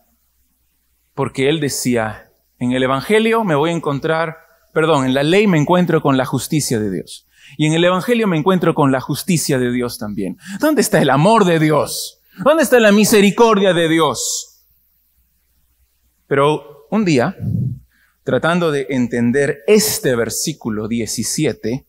porque 1.15 1.49
él 1.49 1.61
decía, 1.61 2.31
en 2.59 2.73
el 2.73 2.83
Evangelio 2.83 3.45
me 3.45 3.55
voy 3.55 3.71
a 3.71 3.75
encontrar, 3.75 4.39
perdón, 4.73 5.05
en 5.05 5.15
la 5.15 5.23
ley 5.23 5.47
me 5.47 5.59
encuentro 5.59 6.01
con 6.01 6.17
la 6.17 6.25
justicia 6.25 6.79
de 6.79 6.91
Dios. 6.91 7.29
Y 7.57 7.67
en 7.67 7.75
el 7.75 7.85
Evangelio 7.85 8.27
me 8.27 8.37
encuentro 8.37 8.75
con 8.75 8.93
la 8.93 9.01
justicia 9.01 9.59
de 9.59 9.71
Dios 9.71 9.99
también. 9.99 10.39
¿Dónde 10.61 10.81
está 10.81 11.01
el 11.01 11.11
amor 11.11 11.45
de 11.45 11.59
Dios? 11.59 12.21
¿Dónde 12.45 12.63
está 12.63 12.81
la 12.81 12.93
misericordia 12.93 13.75
de 13.75 13.89
Dios? 13.89 14.65
Pero 16.27 16.87
un 16.91 17.05
día, 17.05 17.37
tratando 18.25 18.71
de 18.71 18.87
entender 18.91 19.61
este 19.67 20.17
versículo 20.17 20.89
17, 20.89 21.87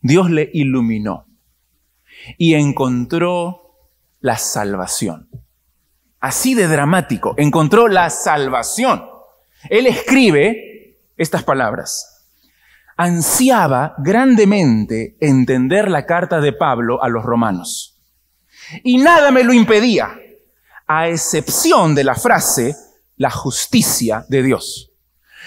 Dios 0.00 0.30
le 0.30 0.50
iluminó 0.54 1.26
y 2.38 2.54
encontró 2.54 3.76
la 4.20 4.36
salvación. 4.36 5.28
Así 6.20 6.54
de 6.54 6.68
dramático, 6.68 7.34
encontró 7.36 7.88
la 7.88 8.10
salvación. 8.10 9.04
Él 9.68 9.86
escribe 9.86 10.98
estas 11.16 11.42
palabras. 11.42 12.09
Ansiaba 13.02 13.94
grandemente 13.96 15.16
entender 15.20 15.90
la 15.90 16.04
carta 16.04 16.38
de 16.38 16.52
Pablo 16.52 17.02
a 17.02 17.08
los 17.08 17.24
romanos. 17.24 17.98
Y 18.84 18.98
nada 18.98 19.30
me 19.30 19.42
lo 19.42 19.54
impedía, 19.54 20.18
a 20.86 21.08
excepción 21.08 21.94
de 21.94 22.04
la 22.04 22.14
frase, 22.14 22.76
la 23.16 23.30
justicia 23.30 24.26
de 24.28 24.42
Dios. 24.42 24.92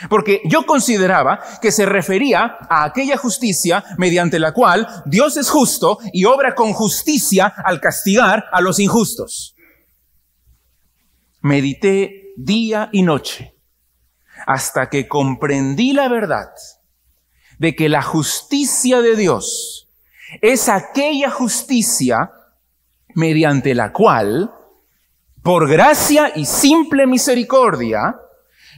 Porque 0.09 0.41
yo 0.45 0.65
consideraba 0.65 1.41
que 1.61 1.71
se 1.71 1.85
refería 1.85 2.57
a 2.67 2.85
aquella 2.85 3.17
justicia 3.17 3.83
mediante 3.99 4.39
la 4.39 4.51
cual 4.51 4.87
Dios 5.05 5.37
es 5.37 5.51
justo 5.51 5.99
y 6.11 6.25
obra 6.25 6.55
con 6.55 6.73
justicia 6.73 7.45
al 7.45 7.79
castigar 7.79 8.45
a 8.51 8.61
los 8.61 8.79
injustos. 8.79 9.55
Medité 11.41 12.31
día 12.35 12.89
y 12.91 13.03
noche 13.03 13.53
hasta 14.47 14.89
que 14.89 15.07
comprendí 15.07 15.93
la 15.93 16.09
verdad 16.09 16.49
de 17.63 17.77
que 17.77 17.87
la 17.87 18.01
justicia 18.01 18.99
de 18.99 19.15
Dios 19.15 19.87
es 20.41 20.67
aquella 20.67 21.29
justicia 21.29 22.29
mediante 23.15 23.73
la 23.73 23.93
cual, 23.93 24.53
por 25.41 25.69
gracia 25.69 26.33
y 26.35 26.43
simple 26.45 27.07
misericordia, 27.07 28.17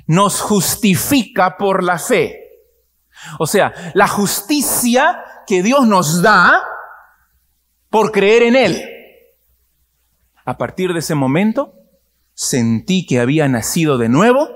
nos 0.06 0.40
justifica 0.40 1.58
por 1.58 1.84
la 1.84 1.98
fe. 1.98 2.40
O 3.40 3.48
sea, 3.48 3.74
la 3.96 4.08
justicia 4.08 5.20
que 5.48 5.64
Dios 5.64 5.88
nos 5.88 6.22
da 6.22 6.64
por 7.90 8.12
creer 8.12 8.44
en 8.44 8.56
Él. 8.56 8.84
A 10.46 10.60
partir 10.60 10.94
de 10.94 11.00
ese 11.00 11.16
momento, 11.16 11.74
sentí 12.36 13.08
que 13.08 13.20
había 13.20 13.48
nacido 13.48 13.98
de 13.98 14.10
nuevo 14.10 14.48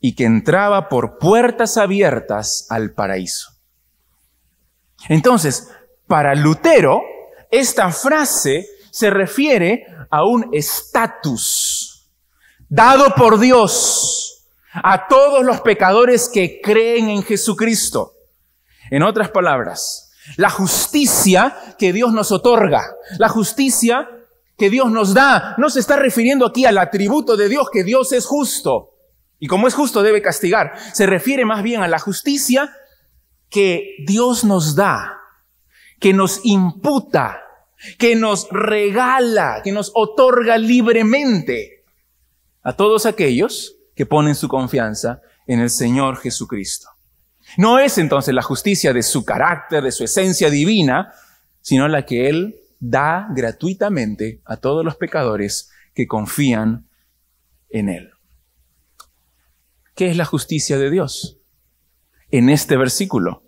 y 0.00 0.16
que 0.16 0.26
entraba 0.26 0.90
por 0.90 1.16
puertas 1.16 1.78
abiertas 1.78 2.66
al 2.68 2.92
paraíso. 2.92 3.53
Entonces, 5.08 5.70
para 6.06 6.34
Lutero, 6.34 7.02
esta 7.50 7.90
frase 7.90 8.66
se 8.90 9.10
refiere 9.10 9.86
a 10.10 10.24
un 10.24 10.50
estatus 10.52 12.10
dado 12.68 13.14
por 13.14 13.38
Dios 13.38 14.46
a 14.72 15.06
todos 15.06 15.44
los 15.44 15.60
pecadores 15.60 16.28
que 16.28 16.60
creen 16.60 17.08
en 17.08 17.22
Jesucristo. 17.22 18.14
En 18.90 19.02
otras 19.02 19.30
palabras, 19.30 20.12
la 20.36 20.50
justicia 20.50 21.56
que 21.78 21.92
Dios 21.92 22.12
nos 22.12 22.32
otorga, 22.32 22.82
la 23.18 23.28
justicia 23.28 24.08
que 24.56 24.70
Dios 24.70 24.90
nos 24.90 25.14
da, 25.14 25.54
no 25.58 25.70
se 25.70 25.80
está 25.80 25.96
refiriendo 25.96 26.46
aquí 26.46 26.64
al 26.64 26.78
atributo 26.78 27.36
de 27.36 27.48
Dios 27.48 27.68
que 27.72 27.84
Dios 27.84 28.12
es 28.12 28.26
justo. 28.26 28.90
Y 29.38 29.46
como 29.46 29.68
es 29.68 29.74
justo 29.74 30.02
debe 30.02 30.22
castigar. 30.22 30.74
Se 30.92 31.06
refiere 31.06 31.44
más 31.44 31.62
bien 31.62 31.82
a 31.82 31.88
la 31.88 31.98
justicia 31.98 32.72
que 33.54 33.94
Dios 34.00 34.42
nos 34.42 34.74
da, 34.74 35.20
que 36.00 36.12
nos 36.12 36.40
imputa, 36.42 37.40
que 38.00 38.16
nos 38.16 38.48
regala, 38.50 39.60
que 39.62 39.70
nos 39.70 39.92
otorga 39.94 40.58
libremente 40.58 41.84
a 42.64 42.72
todos 42.72 43.06
aquellos 43.06 43.76
que 43.94 44.06
ponen 44.06 44.34
su 44.34 44.48
confianza 44.48 45.22
en 45.46 45.60
el 45.60 45.70
Señor 45.70 46.16
Jesucristo. 46.16 46.88
No 47.56 47.78
es 47.78 47.96
entonces 47.98 48.34
la 48.34 48.42
justicia 48.42 48.92
de 48.92 49.04
su 49.04 49.24
carácter, 49.24 49.84
de 49.84 49.92
su 49.92 50.02
esencia 50.02 50.50
divina, 50.50 51.12
sino 51.60 51.86
la 51.86 52.04
que 52.04 52.28
Él 52.28 52.56
da 52.80 53.28
gratuitamente 53.36 54.42
a 54.44 54.56
todos 54.56 54.84
los 54.84 54.96
pecadores 54.96 55.70
que 55.94 56.08
confían 56.08 56.88
en 57.68 57.88
Él. 57.88 58.10
¿Qué 59.94 60.10
es 60.10 60.16
la 60.16 60.24
justicia 60.24 60.76
de 60.76 60.90
Dios? 60.90 61.38
En 62.32 62.50
este 62.50 62.76
versículo. 62.76 63.43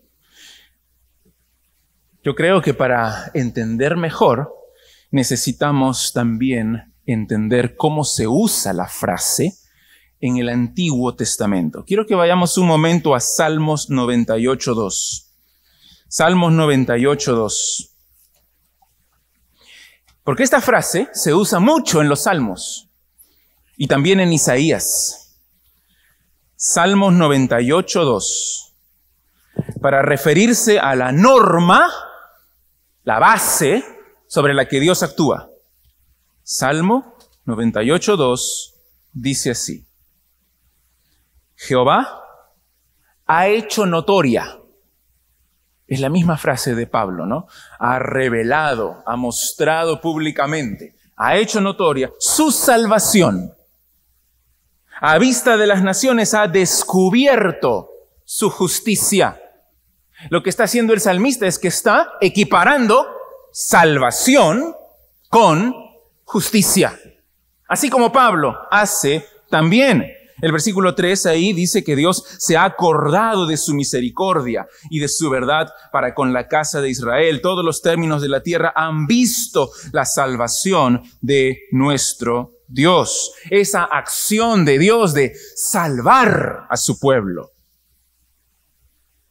Yo 2.26 2.34
creo 2.34 2.60
que 2.60 2.74
para 2.74 3.30
entender 3.34 3.96
mejor 3.96 4.52
necesitamos 5.12 6.12
también 6.12 6.92
entender 7.06 7.76
cómo 7.76 8.02
se 8.02 8.26
usa 8.26 8.72
la 8.72 8.88
frase 8.88 9.54
en 10.18 10.38
el 10.38 10.48
Antiguo 10.48 11.14
Testamento. 11.14 11.84
Quiero 11.86 12.04
que 12.04 12.16
vayamos 12.16 12.58
un 12.58 12.66
momento 12.66 13.14
a 13.14 13.20
Salmos 13.20 13.90
98.2. 13.90 15.26
Salmos 16.08 16.52
98.2. 16.52 17.90
Porque 20.24 20.42
esta 20.42 20.60
frase 20.60 21.08
se 21.12 21.32
usa 21.32 21.60
mucho 21.60 22.02
en 22.02 22.08
los 22.08 22.24
Salmos 22.24 22.90
y 23.76 23.86
también 23.86 24.18
en 24.18 24.32
Isaías. 24.32 25.38
Salmos 26.56 27.14
98.2. 27.14 28.72
Para 29.80 30.02
referirse 30.02 30.80
a 30.80 30.96
la 30.96 31.12
norma, 31.12 31.88
la 33.06 33.20
base 33.20 33.84
sobre 34.26 34.52
la 34.52 34.66
que 34.66 34.80
Dios 34.80 35.04
actúa. 35.04 35.48
Salmo 36.42 37.16
98.2 37.46 38.74
dice 39.12 39.52
así. 39.52 39.86
Jehová 41.54 42.20
ha 43.24 43.46
hecho 43.46 43.86
notoria. 43.86 44.58
Es 45.86 46.00
la 46.00 46.08
misma 46.08 46.36
frase 46.36 46.74
de 46.74 46.88
Pablo, 46.88 47.26
¿no? 47.26 47.46
Ha 47.78 48.00
revelado, 48.00 49.04
ha 49.06 49.14
mostrado 49.14 50.00
públicamente, 50.00 50.96
ha 51.14 51.36
hecho 51.36 51.60
notoria 51.60 52.10
su 52.18 52.50
salvación. 52.50 53.54
A 55.00 55.16
vista 55.18 55.56
de 55.56 55.68
las 55.68 55.80
naciones 55.80 56.34
ha 56.34 56.48
descubierto 56.48 57.88
su 58.24 58.50
justicia. 58.50 59.40
Lo 60.30 60.42
que 60.42 60.50
está 60.50 60.64
haciendo 60.64 60.92
el 60.92 61.00
salmista 61.00 61.46
es 61.46 61.58
que 61.58 61.68
está 61.68 62.12
equiparando 62.20 63.06
salvación 63.52 64.74
con 65.28 65.74
justicia. 66.24 66.98
Así 67.68 67.90
como 67.90 68.12
Pablo 68.12 68.56
hace 68.70 69.26
también 69.50 70.04
el 70.42 70.52
versículo 70.52 70.94
3 70.94 71.26
ahí 71.26 71.52
dice 71.54 71.82
que 71.82 71.96
Dios 71.96 72.22
se 72.38 72.58
ha 72.58 72.64
acordado 72.64 73.46
de 73.46 73.56
su 73.56 73.74
misericordia 73.74 74.66
y 74.90 74.98
de 74.98 75.08
su 75.08 75.30
verdad 75.30 75.68
para 75.90 76.14
con 76.14 76.34
la 76.34 76.46
casa 76.46 76.82
de 76.82 76.90
Israel. 76.90 77.40
Todos 77.40 77.64
los 77.64 77.80
términos 77.80 78.20
de 78.20 78.28
la 78.28 78.42
tierra 78.42 78.72
han 78.76 79.06
visto 79.06 79.70
la 79.92 80.04
salvación 80.04 81.02
de 81.22 81.60
nuestro 81.70 82.52
Dios. 82.68 83.32
Esa 83.50 83.84
acción 83.84 84.66
de 84.66 84.78
Dios 84.78 85.14
de 85.14 85.32
salvar 85.54 86.66
a 86.68 86.76
su 86.76 86.98
pueblo. 86.98 87.52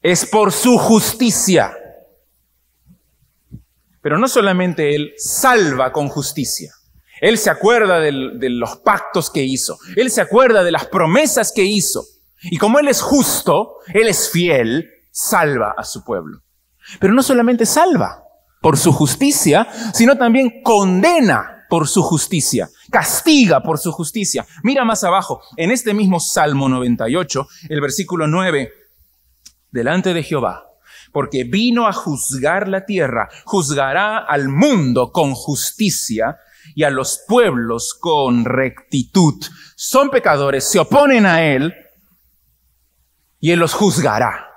Es 0.07 0.23
por 0.23 0.51
su 0.51 0.77
justicia. 0.77 1.75
Pero 4.03 4.19
no 4.19 4.27
solamente 4.27 4.93
Él 4.93 5.15
salva 5.17 5.91
con 5.91 6.09
justicia. 6.09 6.71
Él 7.19 7.39
se 7.39 7.49
acuerda 7.49 7.99
de 7.99 8.11
los 8.51 8.77
pactos 8.77 9.31
que 9.31 9.41
hizo. 9.41 9.79
Él 9.95 10.11
se 10.11 10.21
acuerda 10.21 10.63
de 10.63 10.71
las 10.71 10.85
promesas 10.85 11.51
que 11.51 11.63
hizo. 11.63 12.05
Y 12.43 12.59
como 12.59 12.77
Él 12.77 12.87
es 12.87 13.01
justo, 13.01 13.77
Él 13.95 14.07
es 14.07 14.29
fiel, 14.29 14.87
salva 15.09 15.73
a 15.75 15.83
su 15.83 16.03
pueblo. 16.03 16.43
Pero 16.99 17.11
no 17.11 17.23
solamente 17.23 17.65
salva 17.65 18.23
por 18.61 18.77
su 18.77 18.93
justicia, 18.93 19.67
sino 19.91 20.15
también 20.19 20.61
condena 20.61 21.65
por 21.67 21.87
su 21.87 22.03
justicia, 22.03 22.69
castiga 22.91 23.63
por 23.63 23.79
su 23.79 23.91
justicia. 23.91 24.45
Mira 24.61 24.85
más 24.85 25.03
abajo, 25.03 25.41
en 25.57 25.71
este 25.71 25.95
mismo 25.95 26.19
Salmo 26.19 26.69
98, 26.69 27.47
el 27.69 27.81
versículo 27.81 28.27
9, 28.27 28.84
delante 29.75 30.13
de 30.13 30.23
Jehová, 30.23 30.71
porque 31.11 31.43
vino 31.43 31.85
a 31.85 31.91
juzgar 31.93 32.69
la 32.69 32.85
tierra, 32.85 33.29
juzgará 33.43 34.19
al 34.19 34.47
mundo 34.47 35.11
con 35.11 35.35
justicia 35.35 36.38
y 36.73 36.83
a 36.83 36.89
los 36.89 37.21
pueblos 37.27 37.93
con 37.93 38.45
rectitud. 38.45 39.35
Son 39.75 40.09
pecadores, 40.09 40.71
se 40.71 40.79
oponen 40.79 41.25
a 41.25 41.43
Él 41.43 41.73
y 43.39 43.51
Él 43.51 43.59
los 43.59 43.73
juzgará 43.73 44.47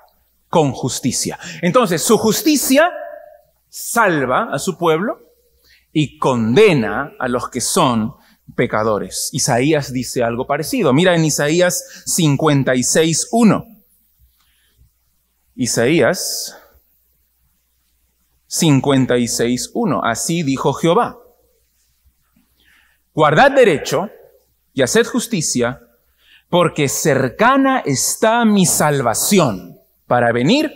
con 0.47 0.71
justicia. 0.71 1.37
Entonces, 1.61 2.01
su 2.01 2.17
justicia 2.17 2.89
salva 3.67 4.53
a 4.53 4.57
su 4.57 4.77
pueblo 4.77 5.19
y 5.91 6.17
condena 6.17 7.11
a 7.19 7.27
los 7.27 7.49
que 7.49 7.59
son 7.59 8.15
pecadores. 8.55 9.29
Isaías 9.33 9.91
dice 9.91 10.23
algo 10.23 10.47
parecido. 10.47 10.93
Mira 10.93 11.13
en 11.13 11.25
Isaías 11.25 12.05
56.1. 12.07 13.78
Isaías 15.59 16.57
56.1. 18.47 19.99
Así 20.05 20.41
dijo 20.43 20.71
Jehová. 20.71 21.17
Guardad 23.13 23.51
derecho 23.51 24.09
y 24.71 24.83
haced 24.83 25.05
justicia, 25.05 25.81
porque 26.47 26.87
cercana 26.87 27.79
está 27.79 28.45
mi 28.45 28.65
salvación 28.65 29.77
para 30.07 30.31
venir 30.31 30.71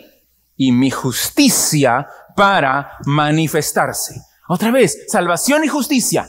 y 0.57 0.73
mi 0.73 0.91
justicia 0.91 2.05
para 2.35 2.97
manifestarse. 3.05 4.21
Otra 4.49 4.69
vez, 4.69 5.05
salvación 5.07 5.63
y 5.63 5.69
justicia 5.69 6.27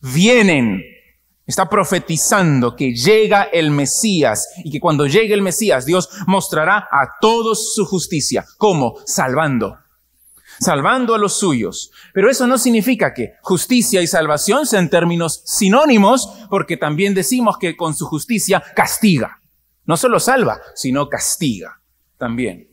vienen. 0.00 0.82
Está 1.50 1.68
profetizando 1.68 2.76
que 2.76 2.94
llega 2.94 3.42
el 3.42 3.72
Mesías 3.72 4.50
y 4.62 4.70
que 4.70 4.78
cuando 4.78 5.08
llegue 5.08 5.34
el 5.34 5.42
Mesías 5.42 5.84
Dios 5.84 6.08
mostrará 6.28 6.88
a 6.92 7.16
todos 7.20 7.74
su 7.74 7.84
justicia. 7.86 8.46
¿Cómo? 8.56 8.94
Salvando. 9.04 9.76
Salvando 10.60 11.12
a 11.12 11.18
los 11.18 11.32
suyos. 11.32 11.90
Pero 12.14 12.30
eso 12.30 12.46
no 12.46 12.56
significa 12.56 13.12
que 13.12 13.32
justicia 13.42 14.00
y 14.00 14.06
salvación 14.06 14.64
sean 14.64 14.88
términos 14.90 15.42
sinónimos 15.44 16.28
porque 16.48 16.76
también 16.76 17.14
decimos 17.14 17.58
que 17.58 17.76
con 17.76 17.96
su 17.96 18.06
justicia 18.06 18.62
castiga. 18.76 19.40
No 19.86 19.96
solo 19.96 20.20
salva, 20.20 20.60
sino 20.76 21.08
castiga 21.08 21.80
también. 22.16 22.69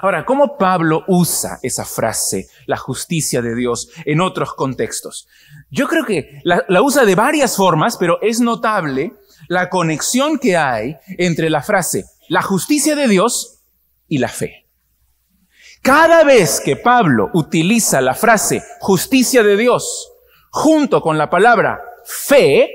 Ahora, 0.00 0.24
¿cómo 0.24 0.56
Pablo 0.56 1.04
usa 1.08 1.58
esa 1.62 1.84
frase, 1.84 2.48
la 2.66 2.76
justicia 2.76 3.42
de 3.42 3.54
Dios, 3.54 3.90
en 4.04 4.20
otros 4.20 4.54
contextos? 4.54 5.26
Yo 5.70 5.88
creo 5.88 6.04
que 6.04 6.40
la, 6.44 6.64
usa 6.82 7.04
de 7.04 7.14
varias 7.14 7.56
formas, 7.56 7.96
pero 7.96 8.20
es 8.22 8.40
notable 8.40 9.12
la 9.48 9.68
conexión 9.68 10.38
que 10.38 10.56
hay 10.56 10.96
entre 11.18 11.50
la 11.50 11.62
frase, 11.62 12.04
la 12.28 12.42
justicia 12.42 12.94
de 12.94 13.08
Dios 13.08 13.64
y 14.06 14.18
la 14.18 14.28
fe. 14.28 14.66
Cada 15.82 16.22
vez 16.22 16.60
que 16.60 16.76
Pablo 16.76 17.30
utiliza 17.34 18.00
la 18.00 18.14
frase 18.14 18.62
justicia 18.80 19.42
de 19.42 19.56
Dios 19.56 20.12
junto 20.50 21.00
con 21.00 21.18
la 21.18 21.28
palabra 21.30 21.80
fe, 22.04 22.70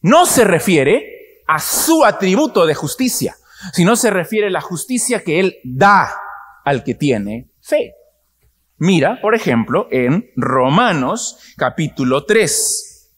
no 0.00 0.24
se 0.24 0.44
refiere 0.44 1.42
a 1.46 1.58
su 1.58 2.04
atributo 2.04 2.66
de 2.66 2.74
justicia, 2.74 3.36
sino 3.72 3.96
se 3.96 4.10
refiere 4.10 4.48
a 4.48 4.50
la 4.50 4.60
justicia 4.60 5.22
que 5.22 5.40
Él 5.40 5.56
da 5.64 6.10
al 6.64 6.84
que 6.84 6.94
tiene 6.94 7.50
fe. 7.60 7.94
Mira, 8.78 9.20
por 9.20 9.34
ejemplo, 9.34 9.88
en 9.90 10.30
Romanos 10.36 11.38
capítulo 11.56 12.24
3. 12.26 13.12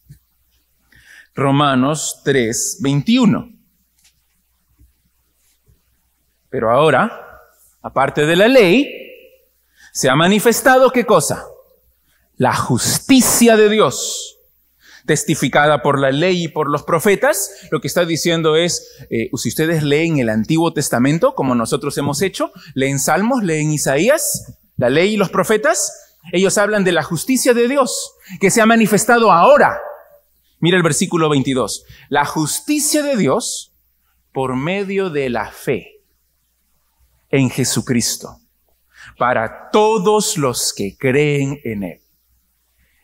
Romanos 1.35 2.21
3, 2.25 2.79
21. 2.81 3.59
Pero 6.51 6.71
ahora, 6.71 7.41
aparte 7.83 8.25
de 8.27 8.37
la 8.37 8.49
ley, 8.49 8.89
se 9.93 10.09
ha 10.09 10.17
manifestado 10.17 10.91
qué 10.91 11.05
cosa? 11.05 11.45
La 12.37 12.55
justicia 12.55 13.57
de 13.57 13.69
Dios 13.69 14.38
testificada 15.09 15.83
por 15.83 15.99
la 15.99 16.13
ley 16.13 16.45
y 16.45 16.49
por 16.49 16.71
los 16.71 16.85
profetas, 16.85 17.51
lo 17.73 17.81
que 17.81 17.89
está 17.89 18.05
diciendo 18.05 18.55
es, 18.55 19.05
eh, 19.11 19.31
si 19.35 19.49
ustedes 19.49 19.83
leen 19.83 20.19
el 20.19 20.29
Antiguo 20.29 20.73
Testamento, 20.73 21.35
como 21.35 21.57
nosotros 21.57 21.97
hemos 21.99 22.23
hecho, 22.23 22.53
leen 22.75 23.01
Salmos, 23.01 23.43
leen 23.43 23.73
Isaías, 23.73 24.55
la 24.77 24.91
ley 24.91 25.15
y 25.15 25.17
los 25.17 25.31
profetas, 25.31 26.17
ellos 26.31 26.59
hablan 26.59 26.85
de 26.85 26.93
la 26.93 27.03
justicia 27.03 27.55
de 27.55 27.67
Dios, 27.67 28.13
que 28.39 28.51
se 28.51 28.61
ha 28.61 28.67
manifestado 28.67 29.33
ahora. 29.33 29.81
Mira 30.61 30.77
el 30.77 30.83
versículo 30.83 31.31
22. 31.31 31.85
La 32.11 32.27
justicia 32.27 33.03
de 33.03 33.17
Dios 33.17 33.73
por 34.33 34.57
medio 34.57 35.09
de 35.09 35.31
la 35.31 35.51
fe 35.51 36.03
en 37.31 37.49
Jesucristo, 37.49 38.41
para 39.17 39.71
todos 39.71 40.37
los 40.37 40.75
que 40.75 40.97
creen 40.99 41.59
en 41.65 41.83
Él. 41.83 42.01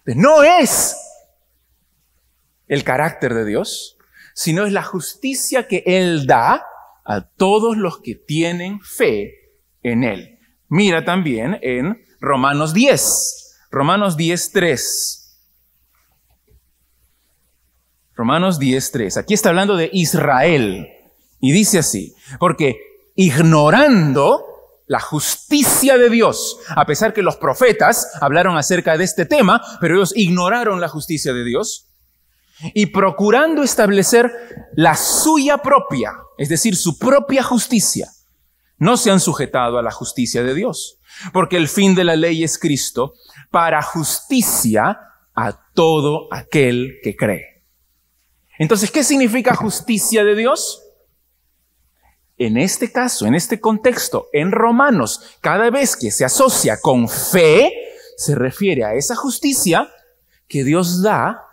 No 0.04 0.42
es 0.42 0.94
el 2.74 2.84
carácter 2.84 3.34
de 3.34 3.44
Dios, 3.44 3.96
sino 4.34 4.66
es 4.66 4.72
la 4.72 4.82
justicia 4.82 5.66
que 5.66 5.82
Él 5.86 6.26
da 6.26 6.66
a 7.04 7.22
todos 7.22 7.76
los 7.76 8.00
que 8.00 8.14
tienen 8.14 8.80
fe 8.80 9.52
en 9.82 10.04
Él. 10.04 10.38
Mira 10.68 11.04
también 11.04 11.58
en 11.62 12.04
Romanos 12.20 12.74
10, 12.74 13.68
Romanos 13.70 14.16
10, 14.16 14.52
3. 14.52 15.20
Romanos 18.16 18.58
10, 18.58 18.92
3. 18.92 19.16
Aquí 19.18 19.34
está 19.34 19.48
hablando 19.48 19.76
de 19.76 19.90
Israel. 19.92 20.88
Y 21.40 21.52
dice 21.52 21.78
así, 21.78 22.14
porque 22.38 22.78
ignorando 23.16 24.44
la 24.86 25.00
justicia 25.00 25.98
de 25.98 26.10
Dios, 26.10 26.58
a 26.68 26.86
pesar 26.86 27.12
que 27.12 27.22
los 27.22 27.36
profetas 27.36 28.12
hablaron 28.20 28.56
acerca 28.56 28.96
de 28.96 29.04
este 29.04 29.26
tema, 29.26 29.62
pero 29.80 29.96
ellos 29.96 30.12
ignoraron 30.16 30.80
la 30.80 30.88
justicia 30.88 31.32
de 31.32 31.44
Dios, 31.44 31.88
y 32.74 32.86
procurando 32.86 33.62
establecer 33.62 34.32
la 34.74 34.96
suya 34.96 35.58
propia, 35.58 36.12
es 36.38 36.48
decir, 36.48 36.76
su 36.76 36.98
propia 36.98 37.42
justicia, 37.42 38.08
no 38.78 38.96
se 38.96 39.10
han 39.10 39.20
sujetado 39.20 39.78
a 39.78 39.82
la 39.82 39.90
justicia 39.90 40.42
de 40.42 40.54
Dios, 40.54 40.98
porque 41.32 41.56
el 41.56 41.68
fin 41.68 41.94
de 41.94 42.04
la 42.04 42.16
ley 42.16 42.42
es 42.44 42.58
Cristo 42.58 43.14
para 43.50 43.82
justicia 43.82 44.98
a 45.34 45.70
todo 45.74 46.28
aquel 46.32 46.98
que 47.02 47.16
cree. 47.16 47.64
Entonces, 48.58 48.90
¿qué 48.90 49.02
significa 49.02 49.54
justicia 49.54 50.24
de 50.24 50.34
Dios? 50.34 50.80
En 52.36 52.56
este 52.56 52.90
caso, 52.90 53.26
en 53.26 53.34
este 53.34 53.60
contexto, 53.60 54.28
en 54.32 54.50
Romanos, 54.50 55.38
cada 55.40 55.70
vez 55.70 55.96
que 55.96 56.10
se 56.10 56.24
asocia 56.24 56.80
con 56.80 57.08
fe, 57.08 57.72
se 58.16 58.34
refiere 58.34 58.84
a 58.84 58.94
esa 58.94 59.14
justicia 59.14 59.88
que 60.48 60.64
Dios 60.64 61.02
da 61.02 61.43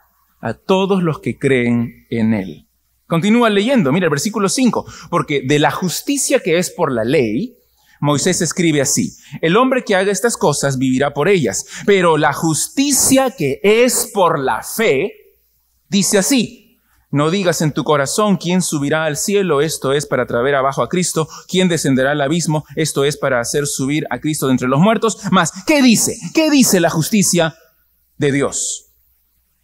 a 0.41 0.53
todos 0.53 1.03
los 1.03 1.19
que 1.19 1.37
creen 1.37 2.05
en 2.09 2.33
Él. 2.33 2.67
Continúa 3.07 3.49
leyendo, 3.49 3.91
mira 3.91 4.05
el 4.05 4.09
versículo 4.09 4.49
5, 4.49 4.85
porque 5.09 5.41
de 5.45 5.59
la 5.59 5.71
justicia 5.71 6.39
que 6.39 6.57
es 6.57 6.69
por 6.69 6.91
la 6.91 7.03
ley, 7.03 7.57
Moisés 7.99 8.41
escribe 8.41 8.81
así, 8.81 9.15
el 9.41 9.57
hombre 9.57 9.83
que 9.83 9.95
haga 9.95 10.11
estas 10.11 10.37
cosas 10.37 10.77
vivirá 10.77 11.13
por 11.13 11.27
ellas, 11.27 11.65
pero 11.85 12.17
la 12.17 12.33
justicia 12.33 13.31
que 13.31 13.59
es 13.63 14.09
por 14.13 14.39
la 14.39 14.63
fe, 14.63 15.11
dice 15.87 16.17
así, 16.17 16.61
no 17.11 17.29
digas 17.29 17.61
en 17.61 17.73
tu 17.73 17.83
corazón 17.83 18.37
quién 18.37 18.61
subirá 18.61 19.03
al 19.03 19.17
cielo, 19.17 19.59
esto 19.59 19.91
es 19.91 20.05
para 20.05 20.25
traer 20.25 20.55
abajo 20.55 20.81
a 20.81 20.87
Cristo, 20.87 21.27
quién 21.49 21.67
descenderá 21.67 22.11
al 22.11 22.21
abismo, 22.21 22.63
esto 22.77 23.03
es 23.03 23.17
para 23.17 23.41
hacer 23.41 23.67
subir 23.67 24.07
a 24.09 24.19
Cristo 24.19 24.47
de 24.47 24.53
entre 24.53 24.69
los 24.69 24.79
muertos. 24.79 25.17
Mas, 25.29 25.51
¿qué 25.67 25.81
dice? 25.81 26.17
¿Qué 26.33 26.49
dice 26.49 26.79
la 26.79 26.89
justicia 26.89 27.55
de 28.17 28.31
Dios? 28.31 28.90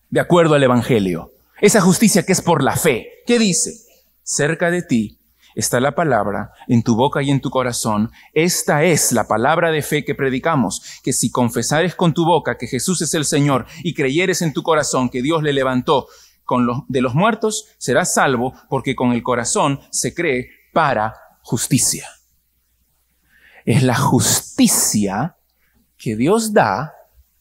De 0.09 0.19
acuerdo 0.19 0.55
al 0.55 0.63
Evangelio. 0.63 1.31
Esa 1.59 1.81
justicia 1.81 2.23
que 2.23 2.33
es 2.33 2.41
por 2.41 2.63
la 2.63 2.75
fe. 2.75 3.23
¿Qué 3.25 3.39
dice? 3.39 3.73
Cerca 4.23 4.69
de 4.69 4.83
ti 4.83 5.19
está 5.55 5.79
la 5.79 5.95
palabra 5.95 6.51
en 6.67 6.83
tu 6.83 6.95
boca 6.95 7.23
y 7.23 7.31
en 7.31 7.41
tu 7.41 7.49
corazón. 7.49 8.11
Esta 8.33 8.83
es 8.83 9.11
la 9.11 9.27
palabra 9.27 9.71
de 9.71 9.81
fe 9.81 10.05
que 10.05 10.13
predicamos, 10.13 10.99
que 11.03 11.13
si 11.13 11.31
confesares 11.31 11.95
con 11.95 12.13
tu 12.13 12.25
boca 12.25 12.57
que 12.57 12.67
Jesús 12.67 13.01
es 13.01 13.13
el 13.15 13.25
Señor 13.25 13.65
y 13.83 13.95
creyeres 13.95 14.43
en 14.43 14.53
tu 14.53 14.61
corazón 14.61 15.09
que 15.09 15.23
Dios 15.23 15.41
le 15.41 15.53
levantó 15.53 16.07
de 16.87 17.01
los 17.01 17.13
muertos, 17.13 17.65
serás 17.77 18.13
salvo 18.13 18.53
porque 18.69 18.95
con 18.95 19.11
el 19.11 19.23
corazón 19.23 19.81
se 19.91 20.13
cree 20.13 20.49
para 20.73 21.15
justicia. 21.41 22.07
Es 23.65 23.83
la 23.83 23.95
justicia 23.95 25.37
que 25.97 26.15
Dios 26.15 26.53
da 26.53 26.93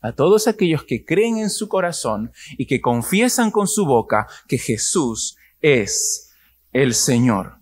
a 0.06 0.12
todos 0.12 0.46
aquellos 0.46 0.84
que 0.84 1.04
creen 1.04 1.38
en 1.38 1.50
su 1.50 1.68
corazón 1.68 2.32
y 2.56 2.66
que 2.66 2.80
confiesan 2.80 3.50
con 3.50 3.66
su 3.66 3.84
boca 3.84 4.28
que 4.46 4.56
Jesús 4.56 5.36
es 5.60 6.32
el 6.72 6.94
Señor. 6.94 7.56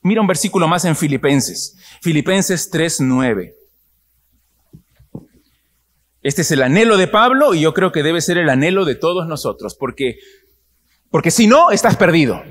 Mira 0.00 0.22
un 0.22 0.26
versículo 0.26 0.66
más 0.66 0.84
en 0.86 0.96
Filipenses, 0.96 1.76
Filipenses 2.00 2.70
3:9. 2.70 3.54
Este 6.22 6.42
es 6.42 6.50
el 6.50 6.62
anhelo 6.62 6.96
de 6.96 7.06
Pablo 7.06 7.54
y 7.54 7.60
yo 7.60 7.74
creo 7.74 7.92
que 7.92 8.02
debe 8.02 8.22
ser 8.22 8.38
el 8.38 8.48
anhelo 8.48 8.84
de 8.84 8.94
todos 8.94 9.26
nosotros, 9.26 9.74
porque 9.74 10.18
porque 11.10 11.30
si 11.30 11.46
no 11.46 11.70
estás 11.70 11.96
perdido. 11.96 12.42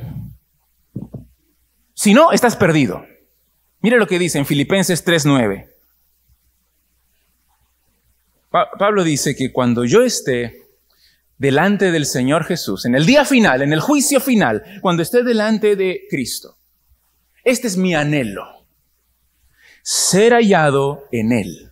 Si 1.93 2.13
no 2.13 2.31
estás 2.31 2.55
perdido. 2.55 3.03
Mira 3.81 3.97
lo 3.97 4.07
que 4.07 4.19
dice 4.19 4.37
en 4.37 4.45
Filipenses 4.45 5.03
3:9. 5.03 5.76
Pablo 8.49 9.03
dice 9.03 9.35
que 9.35 9.51
cuando 9.51 9.83
yo 9.83 10.03
esté 10.03 10.67
delante 11.37 11.91
del 11.91 12.05
Señor 12.05 12.45
Jesús, 12.45 12.85
en 12.85 12.95
el 12.95 13.05
día 13.05 13.25
final, 13.25 13.61
en 13.61 13.73
el 13.73 13.79
juicio 13.79 14.19
final, 14.19 14.63
cuando 14.81 15.03
esté 15.03 15.23
delante 15.23 15.75
de 15.75 16.01
Cristo, 16.09 16.57
este 17.43 17.67
es 17.67 17.77
mi 17.77 17.93
anhelo, 17.93 18.65
ser 19.83 20.33
hallado 20.33 21.03
en 21.11 21.31
Él, 21.31 21.71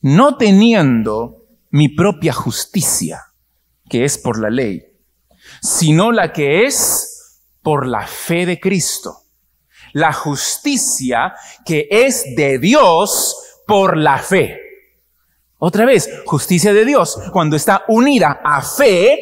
no 0.00 0.36
teniendo 0.36 1.46
mi 1.70 1.88
propia 1.88 2.32
justicia, 2.32 3.22
que 3.88 4.04
es 4.04 4.18
por 4.18 4.38
la 4.38 4.50
ley, 4.50 4.84
sino 5.62 6.12
la 6.12 6.32
que 6.32 6.66
es 6.66 7.42
por 7.62 7.86
la 7.86 8.06
fe 8.06 8.46
de 8.46 8.60
Cristo. 8.60 9.22
La 9.92 10.12
justicia 10.12 11.34
que 11.64 11.88
es 11.90 12.24
de 12.36 12.58
Dios 12.58 13.62
por 13.66 13.96
la 13.96 14.18
fe. 14.18 14.65
Otra 15.58 15.86
vez, 15.86 16.10
justicia 16.26 16.74
de 16.74 16.84
Dios, 16.84 17.18
cuando 17.32 17.56
está 17.56 17.84
unida 17.88 18.40
a 18.44 18.60
fe, 18.62 19.18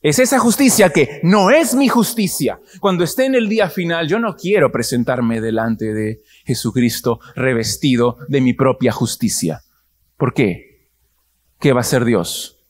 es 0.00 0.18
esa 0.18 0.38
justicia 0.38 0.90
que 0.90 1.20
no 1.22 1.50
es 1.50 1.74
mi 1.74 1.88
justicia. 1.88 2.60
Cuando 2.80 3.04
esté 3.04 3.26
en 3.26 3.36
el 3.36 3.48
día 3.48 3.70
final, 3.70 4.08
yo 4.08 4.18
no 4.18 4.36
quiero 4.36 4.72
presentarme 4.72 5.40
delante 5.40 5.94
de 5.94 6.22
Jesucristo 6.44 7.20
revestido 7.36 8.18
de 8.28 8.40
mi 8.40 8.52
propia 8.52 8.90
justicia. 8.90 9.62
¿Por 10.16 10.34
qué? 10.34 10.88
¿Qué 11.60 11.72
va 11.72 11.80
a 11.80 11.82
hacer 11.82 12.04
Dios? 12.04 12.64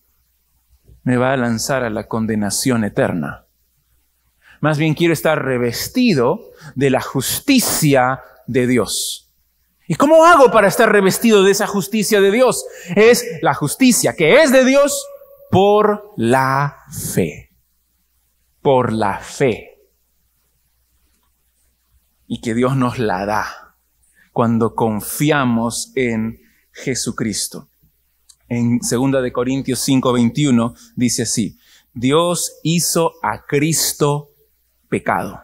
Me 1.04 1.16
va 1.16 1.32
a 1.32 1.37
lanzar 1.38 1.85
a 1.85 1.90
la 1.90 2.06
condenación 2.06 2.85
eterna. 2.85 3.46
Más 4.61 4.78
bien 4.78 4.94
quiero 4.94 5.14
estar 5.14 5.42
revestido 5.42 6.52
de 6.74 6.90
la 6.90 7.00
justicia 7.00 8.20
de 8.46 8.66
Dios. 8.66 9.21
¿Y 9.92 9.94
cómo 9.94 10.24
hago 10.24 10.50
para 10.50 10.68
estar 10.68 10.90
revestido 10.90 11.42
de 11.42 11.50
esa 11.50 11.66
justicia 11.66 12.22
de 12.22 12.31
Dios? 12.31 12.64
Es 12.96 13.26
la 13.42 13.52
justicia 13.52 14.16
que 14.16 14.40
es 14.40 14.50
de 14.50 14.64
Dios 14.64 15.07
por 15.50 16.14
la 16.16 16.78
fe. 16.90 17.50
Por 18.62 18.90
la 18.90 19.18
fe. 19.18 19.83
Y 22.26 22.40
que 22.40 22.55
Dios 22.55 22.74
nos 22.74 22.98
la 22.98 23.26
da 23.26 23.76
cuando 24.33 24.74
confiamos 24.74 25.92
en 25.94 26.40
Jesucristo. 26.72 27.68
En 28.48 28.78
2 28.78 29.22
de 29.22 29.31
Corintios 29.31 29.87
5:21 29.87 30.74
dice 30.96 31.24
así: 31.24 31.59
Dios 31.92 32.61
hizo 32.62 33.12
a 33.22 33.44
Cristo 33.44 34.31
pecado. 34.88 35.42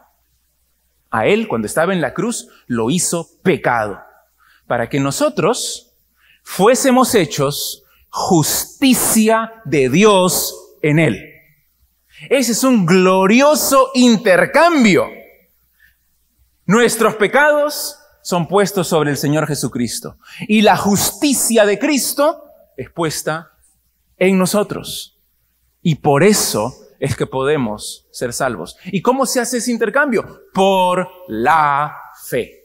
A 1.11 1.27
él 1.27 1.47
cuando 1.47 1.67
estaba 1.67 1.93
en 1.93 2.01
la 2.01 2.15
cruz 2.15 2.47
lo 2.65 2.89
hizo 2.89 3.29
pecado 3.43 4.08
para 4.69 4.87
que 4.87 4.99
nosotros 4.99 5.95
fuésemos 6.43 7.15
hechos 7.15 7.83
justicia 8.09 9.63
de 9.65 9.89
Dios 9.89 10.75
en 10.83 10.99
él. 10.99 11.33
Ese 12.29 12.51
es 12.51 12.63
un 12.63 12.85
glorioso 12.85 13.89
intercambio. 13.95 15.07
Nuestros 16.67 17.15
pecados 17.15 17.97
son 18.21 18.47
puestos 18.47 18.87
sobre 18.87 19.09
el 19.09 19.17
Señor 19.17 19.47
Jesucristo 19.47 20.19
y 20.47 20.61
la 20.61 20.77
justicia 20.77 21.65
de 21.65 21.79
Cristo 21.79 22.43
es 22.77 22.91
puesta 22.91 23.53
en 24.17 24.37
nosotros. 24.37 25.19
Y 25.81 25.95
por 25.95 26.21
eso 26.21 26.75
es 26.99 27.15
que 27.15 27.25
podemos 27.25 28.07
ser 28.11 28.33
salvos. 28.33 28.77
¿Y 28.85 29.01
cómo 29.01 29.25
se 29.25 29.39
hace 29.39 29.57
ese 29.57 29.71
intercambio? 29.71 30.43
Por 30.53 31.09
la 31.27 31.95
fe 32.27 32.58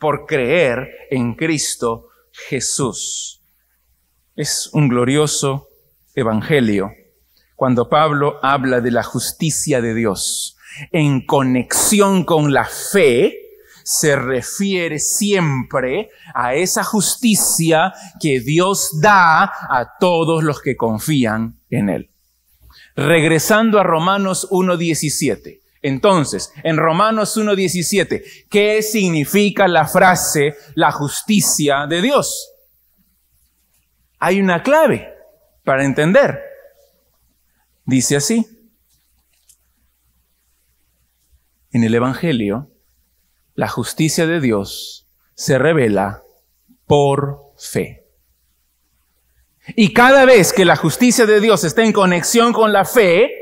por 0.00 0.26
creer 0.26 0.88
en 1.10 1.34
Cristo 1.34 2.08
Jesús. 2.32 3.42
Es 4.34 4.70
un 4.72 4.88
glorioso 4.88 5.68
evangelio 6.14 6.90
cuando 7.54 7.88
Pablo 7.90 8.38
habla 8.42 8.80
de 8.80 8.90
la 8.90 9.02
justicia 9.02 9.82
de 9.82 9.94
Dios. 9.94 10.56
En 10.92 11.26
conexión 11.26 12.24
con 12.24 12.54
la 12.54 12.64
fe, 12.64 13.36
se 13.84 14.16
refiere 14.16 14.98
siempre 14.98 16.10
a 16.34 16.54
esa 16.54 16.84
justicia 16.84 17.92
que 18.20 18.40
Dios 18.40 19.00
da 19.00 19.42
a 19.42 19.96
todos 19.98 20.44
los 20.44 20.62
que 20.62 20.76
confían 20.76 21.58
en 21.70 21.88
Él. 21.88 22.10
Regresando 22.94 23.78
a 23.78 23.82
Romanos 23.82 24.48
1.17. 24.50 25.59
Entonces, 25.82 26.52
en 26.62 26.76
Romanos 26.76 27.36
1.17, 27.36 28.48
¿qué 28.50 28.82
significa 28.82 29.66
la 29.66 29.86
frase 29.86 30.56
la 30.74 30.92
justicia 30.92 31.86
de 31.86 32.02
Dios? 32.02 32.52
Hay 34.18 34.40
una 34.40 34.62
clave 34.62 35.08
para 35.64 35.84
entender. 35.84 36.38
Dice 37.84 38.16
así. 38.16 38.46
En 41.72 41.84
el 41.84 41.94
Evangelio, 41.94 42.70
la 43.54 43.68
justicia 43.68 44.26
de 44.26 44.40
Dios 44.40 45.08
se 45.34 45.58
revela 45.58 46.22
por 46.86 47.54
fe. 47.56 48.06
Y 49.76 49.92
cada 49.94 50.24
vez 50.24 50.52
que 50.52 50.64
la 50.64 50.76
justicia 50.76 51.26
de 51.26 51.40
Dios 51.40 51.64
está 51.64 51.84
en 51.84 51.92
conexión 51.92 52.52
con 52.52 52.72
la 52.72 52.84
fe, 52.84 53.39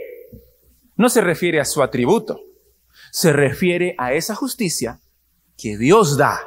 no 0.99 1.09
se 1.09 1.23
refiere 1.23 1.61
a 1.61 1.65
su 1.65 1.83
atributo, 1.83 2.41
se 3.11 3.33
refiere 3.33 3.95
a 3.99 4.13
esa 4.13 4.35
justicia 4.35 5.01
que 5.57 5.79
Dios 5.79 6.19
da 6.19 6.41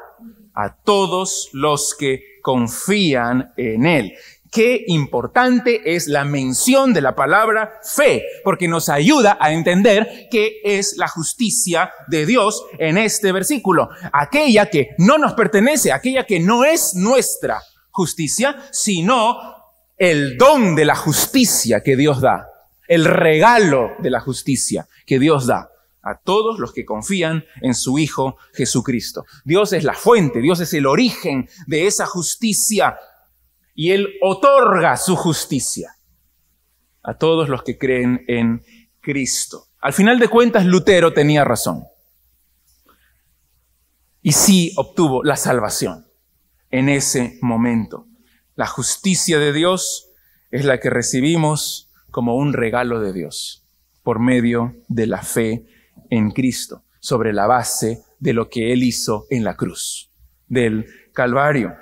a 0.54 0.76
todos 0.84 1.50
los 1.54 1.96
que 1.98 2.22
confían 2.44 3.54
en 3.58 3.86
Él. 3.86 4.14
Qué 4.52 4.84
importante 4.88 5.96
es 5.96 6.08
la 6.08 6.26
mención 6.26 6.94
de 6.94 7.00
la 7.00 7.16
palabra 7.16 7.80
fe, 7.82 8.24
porque 8.44 8.68
nos 8.68 8.90
ayuda 8.90 9.38
a 9.40 9.54
entender 9.54 10.28
qué 10.30 10.60
es 10.66 10.98
la 10.98 11.08
justicia 11.08 11.90
de 12.10 12.26
Dios 12.26 12.62
en 12.78 12.98
este 12.98 13.32
versículo. 13.32 13.90
Aquella 14.12 14.70
que 14.70 14.90
no 14.98 15.18
nos 15.18 15.34
pertenece, 15.34 15.94
aquella 15.94 16.26
que 16.26 16.42
no 16.42 16.66
es 16.66 16.94
nuestra 16.96 17.62
justicia, 17.92 18.58
sino 18.72 19.38
el 19.98 20.38
don 20.38 20.76
de 20.76 20.84
la 20.84 20.96
justicia 20.96 21.82
que 21.82 21.96
Dios 21.96 22.20
da 22.20 22.51
el 22.88 23.06
regalo 23.06 23.91
de 24.00 24.10
la 24.10 24.20
justicia 24.20 24.88
que 25.06 25.20
Dios 25.20 25.48
da 25.48 25.70
a 26.04 26.17
todos 26.17 26.60
los 26.60 26.74
que 26.74 26.86
confían 26.86 27.46
en 27.62 27.76
su 27.76 28.00
Hijo 28.00 28.38
Jesucristo. 28.54 29.26
Dios 29.46 29.74
es 29.74 29.84
la 29.84 29.94
fuente, 29.94 30.41
Dios 30.41 30.60
es 30.60 30.74
el 30.74 30.88
origen 30.88 31.48
de 31.67 31.86
esa 31.88 32.06
justicia 32.06 32.98
y 33.76 33.91
Él 33.91 34.08
otorga 34.22 34.98
su 34.98 35.15
justicia 35.15 35.96
a 37.04 37.17
todos 37.17 37.50
los 37.50 37.63
que 37.63 37.78
creen 37.78 38.24
en 38.28 38.63
Cristo. 39.00 39.67
Al 39.80 39.94
final 39.94 40.20
de 40.20 40.28
cuentas, 40.28 40.65
Lutero 40.65 41.13
tenía 41.13 41.44
razón. 41.44 41.84
Y 44.22 44.34
sí 44.34 44.74
obtuvo 44.76 45.24
la 45.24 45.36
salvación 45.36 46.06
en 46.70 46.89
ese 46.89 47.39
momento. 47.41 48.08
La 48.56 48.67
justicia 48.67 49.39
de 49.39 49.54
Dios 49.54 50.10
es 50.52 50.65
la 50.65 50.80
que 50.80 50.91
recibimos 50.91 51.90
como 52.12 52.36
un 52.36 52.54
regalo 52.54 53.00
de 53.00 53.13
Dios 53.13 53.65
por 54.04 54.19
medio 54.19 54.76
de 54.88 55.08
la 55.08 55.21
fe 55.21 55.65
en 56.10 56.32
Cristo, 56.32 56.84
sobre 57.00 57.34
la 57.34 57.47
base 57.47 58.04
de 58.19 58.34
lo 58.34 58.50
que 58.50 58.74
Él 58.74 58.84
hizo 58.84 59.26
en 59.30 59.43
la 59.43 59.56
cruz, 59.56 60.12
del 60.47 60.86
Calvario. 61.13 61.76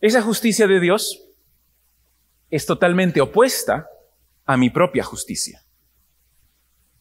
Esa 0.00 0.22
justicia 0.22 0.66
de 0.66 0.80
Dios 0.80 1.22
es 2.50 2.66
totalmente 2.66 3.20
opuesta 3.20 3.88
a 4.44 4.56
mi 4.56 4.70
propia 4.70 5.02
justicia, 5.02 5.62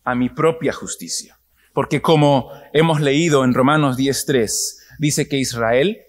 a 0.03 0.15
mi 0.15 0.29
propia 0.29 0.73
justicia. 0.73 1.39
Porque 1.73 2.01
como 2.01 2.51
hemos 2.73 3.01
leído 3.01 3.43
en 3.43 3.53
Romanos 3.53 3.97
10.3, 3.97 4.97
dice 4.97 5.27
que 5.27 5.37
Israel 5.37 6.01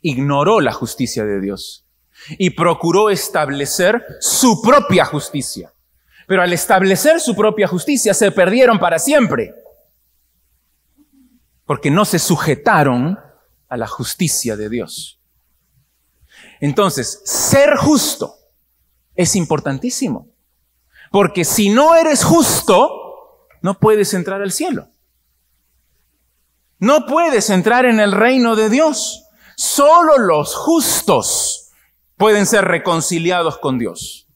ignoró 0.00 0.60
la 0.60 0.72
justicia 0.72 1.24
de 1.24 1.40
Dios 1.40 1.81
y 2.30 2.50
procuró 2.50 3.10
establecer 3.10 4.04
su 4.20 4.62
propia 4.62 5.04
justicia. 5.04 5.72
Pero 6.26 6.42
al 6.42 6.52
establecer 6.52 7.20
su 7.20 7.34
propia 7.34 7.66
justicia 7.66 8.14
se 8.14 8.30
perdieron 8.30 8.78
para 8.78 8.98
siempre, 8.98 9.54
porque 11.66 11.90
no 11.90 12.04
se 12.04 12.18
sujetaron 12.18 13.18
a 13.68 13.76
la 13.76 13.86
justicia 13.86 14.56
de 14.56 14.68
Dios. 14.68 15.20
Entonces, 16.60 17.20
ser 17.24 17.76
justo 17.76 18.36
es 19.14 19.36
importantísimo, 19.36 20.28
porque 21.10 21.44
si 21.44 21.68
no 21.68 21.94
eres 21.94 22.24
justo, 22.24 23.48
no 23.60 23.78
puedes 23.78 24.14
entrar 24.14 24.42
al 24.42 24.52
cielo. 24.52 24.88
No 26.78 27.06
puedes 27.06 27.48
entrar 27.50 27.84
en 27.84 28.00
el 28.00 28.10
reino 28.10 28.56
de 28.56 28.68
Dios. 28.68 29.28
Solo 29.56 30.18
los 30.18 30.56
justos 30.56 31.61
pueden 32.22 32.46
ser 32.46 32.64
reconciliados 32.66 33.58
con 33.58 33.80
Dios 33.80 34.28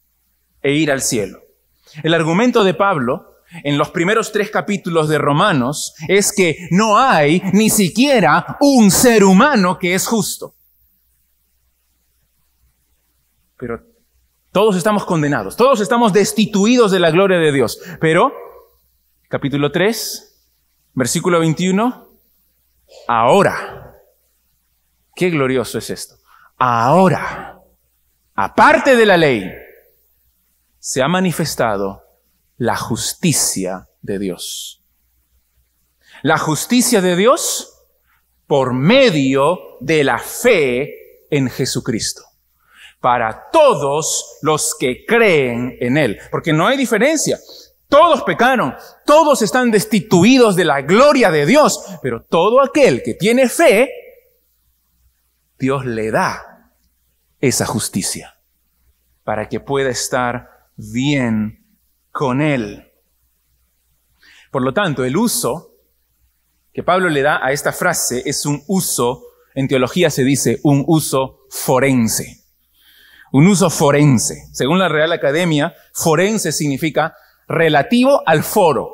e 0.61 0.73
ir 0.73 0.91
al 0.91 1.03
cielo. 1.03 1.39
El 2.03 2.15
argumento 2.15 2.65
de 2.65 2.75
Pablo 2.75 3.37
en 3.63 3.79
los 3.79 3.91
primeros 3.91 4.33
tres 4.33 4.51
capítulos 4.51 5.09
de 5.09 5.19
Romanos 5.19 5.95
es 6.09 6.33
que 6.33 6.67
no 6.73 6.99
hay 6.99 7.41
ni 7.53 7.71
siquiera 7.71 8.57
un 8.59 8.91
ser 8.91 9.23
humano 9.23 9.79
que 9.79 9.95
es 9.95 10.05
justo. 10.05 10.57
Pero 13.57 13.81
todos 14.51 14.75
estamos 14.75 15.05
condenados, 15.05 15.55
todos 15.55 15.81
estamos 15.81 16.13
destituidos 16.13 16.91
de 16.91 16.99
la 16.99 17.13
gloria 17.13 17.39
de 17.39 17.53
Dios. 17.53 17.81
Pero, 18.01 18.33
capítulo 19.29 19.71
3, 19.71 20.43
versículo 20.93 21.39
21, 21.39 22.09
ahora, 23.07 23.95
qué 25.15 25.31
glorioso 25.31 25.79
es 25.79 25.91
esto, 25.91 26.17
ahora 26.59 27.56
aparte 28.37 28.95
de 28.97 29.07
la 29.07 29.17
ley, 29.17 29.51
se 30.79 31.03
ha 31.03 31.09
manifestado 31.09 32.03
la 32.59 32.77
justicia 32.77 33.89
de 34.03 34.19
Dios. 34.19 34.85
La 36.23 36.39
justicia 36.39 37.01
de 37.01 37.17
Dios 37.17 37.73
por 38.47 38.73
medio 38.73 39.79
de 39.81 40.05
la 40.05 40.19
fe 40.19 41.27
en 41.31 41.51
Jesucristo. 41.51 42.23
Para 43.01 43.49
todos 43.51 44.39
los 44.43 44.77
que 44.79 45.05
creen 45.05 45.77
en 45.81 45.97
Él. 45.97 46.19
Porque 46.31 46.53
no 46.53 46.67
hay 46.67 46.77
diferencia. 46.77 47.39
Todos 47.89 48.23
pecaron, 48.23 48.75
todos 49.05 49.43
están 49.43 49.71
destituidos 49.71 50.57
de 50.57 50.65
la 50.65 50.83
gloria 50.83 51.31
de 51.31 51.47
Dios, 51.47 51.85
pero 52.03 52.23
todo 52.23 52.61
aquel 52.61 53.03
que 53.03 53.15
tiene 53.15 53.49
fe, 53.49 53.91
Dios 55.59 55.87
le 55.87 56.11
da 56.11 56.56
esa 57.41 57.67
justicia 57.67 58.37
para 59.25 59.49
que 59.49 59.61
pueda 59.61 59.91
estar 59.91 60.69
bien 60.77 61.65
con 62.13 62.41
Él. 62.41 62.93
Por 64.51 64.63
lo 64.63 64.73
tanto, 64.73 65.05
el 65.05 65.17
uso 65.17 65.73
que 66.73 66.83
Pablo 66.83 67.09
le 67.09 67.23
da 67.23 67.45
a 67.45 67.53
esta 67.53 67.73
frase 67.73 68.23
es 68.27 68.47
un 68.47 68.63
uso, 68.69 69.25
en 69.55 69.69
teología 69.69 70.11
se 70.11 70.25
dice 70.25 70.61
un 70.63 70.85
uso 70.87 71.47
forense. 71.51 72.45
Un 73.33 73.49
uso 73.49 73.69
forense. 73.71 74.47
Según 74.53 74.79
la 74.79 74.89
Real 74.89 75.13
Academia, 75.13 75.75
forense 75.93 76.53
significa 76.53 77.15
relativo 77.49 78.23
al 78.27 78.43
foro. 78.45 78.91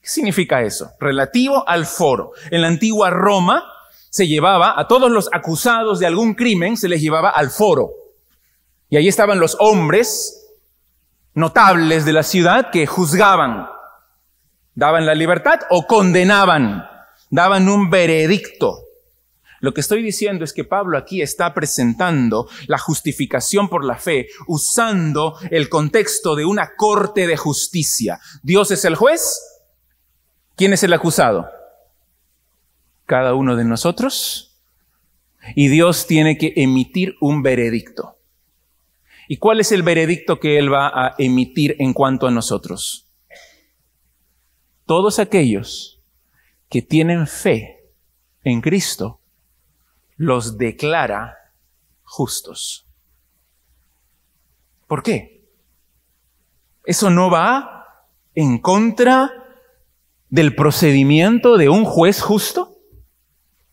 ¿Qué 0.00 0.08
significa 0.08 0.62
eso? 0.62 0.92
Relativo 0.98 1.68
al 1.68 1.86
foro. 1.86 2.32
En 2.50 2.62
la 2.62 2.68
antigua 2.68 3.10
Roma 3.10 3.64
se 4.16 4.26
llevaba 4.26 4.80
a 4.80 4.88
todos 4.88 5.10
los 5.10 5.28
acusados 5.30 5.98
de 5.98 6.06
algún 6.06 6.32
crimen, 6.32 6.78
se 6.78 6.88
les 6.88 7.02
llevaba 7.02 7.28
al 7.28 7.50
foro. 7.50 7.90
Y 8.88 8.96
ahí 8.96 9.08
estaban 9.08 9.38
los 9.38 9.58
hombres 9.60 10.42
notables 11.34 12.06
de 12.06 12.14
la 12.14 12.22
ciudad 12.22 12.70
que 12.70 12.86
juzgaban, 12.86 13.68
daban 14.74 15.04
la 15.04 15.14
libertad 15.14 15.60
o 15.68 15.86
condenaban, 15.86 16.88
daban 17.28 17.68
un 17.68 17.90
veredicto. 17.90 18.78
Lo 19.60 19.74
que 19.74 19.82
estoy 19.82 20.02
diciendo 20.02 20.44
es 20.44 20.54
que 20.54 20.64
Pablo 20.64 20.96
aquí 20.96 21.20
está 21.20 21.52
presentando 21.52 22.48
la 22.68 22.78
justificación 22.78 23.68
por 23.68 23.84
la 23.84 23.96
fe 23.96 24.28
usando 24.46 25.36
el 25.50 25.68
contexto 25.68 26.34
de 26.36 26.46
una 26.46 26.74
corte 26.74 27.26
de 27.26 27.36
justicia. 27.36 28.18
Dios 28.42 28.70
es 28.70 28.86
el 28.86 28.96
juez. 28.96 29.42
¿Quién 30.56 30.72
es 30.72 30.82
el 30.84 30.94
acusado? 30.94 31.50
Cada 33.06 33.34
uno 33.34 33.56
de 33.56 33.64
nosotros. 33.64 34.60
Y 35.54 35.68
Dios 35.68 36.06
tiene 36.06 36.36
que 36.36 36.52
emitir 36.56 37.14
un 37.20 37.42
veredicto. 37.42 38.18
¿Y 39.28 39.38
cuál 39.38 39.60
es 39.60 39.72
el 39.72 39.82
veredicto 39.82 40.38
que 40.38 40.58
Él 40.58 40.72
va 40.72 40.88
a 40.88 41.14
emitir 41.18 41.76
en 41.78 41.92
cuanto 41.92 42.26
a 42.26 42.30
nosotros? 42.30 43.08
Todos 44.84 45.18
aquellos 45.18 46.00
que 46.68 46.82
tienen 46.82 47.26
fe 47.26 47.90
en 48.44 48.60
Cristo 48.60 49.20
los 50.16 50.58
declara 50.58 51.36
justos. 52.02 52.86
¿Por 54.86 55.02
qué? 55.02 55.44
¿Eso 56.84 57.10
no 57.10 57.30
va 57.30 58.04
en 58.34 58.58
contra 58.58 59.32
del 60.28 60.54
procedimiento 60.54 61.56
de 61.56 61.68
un 61.68 61.84
juez 61.84 62.22
justo? 62.22 62.75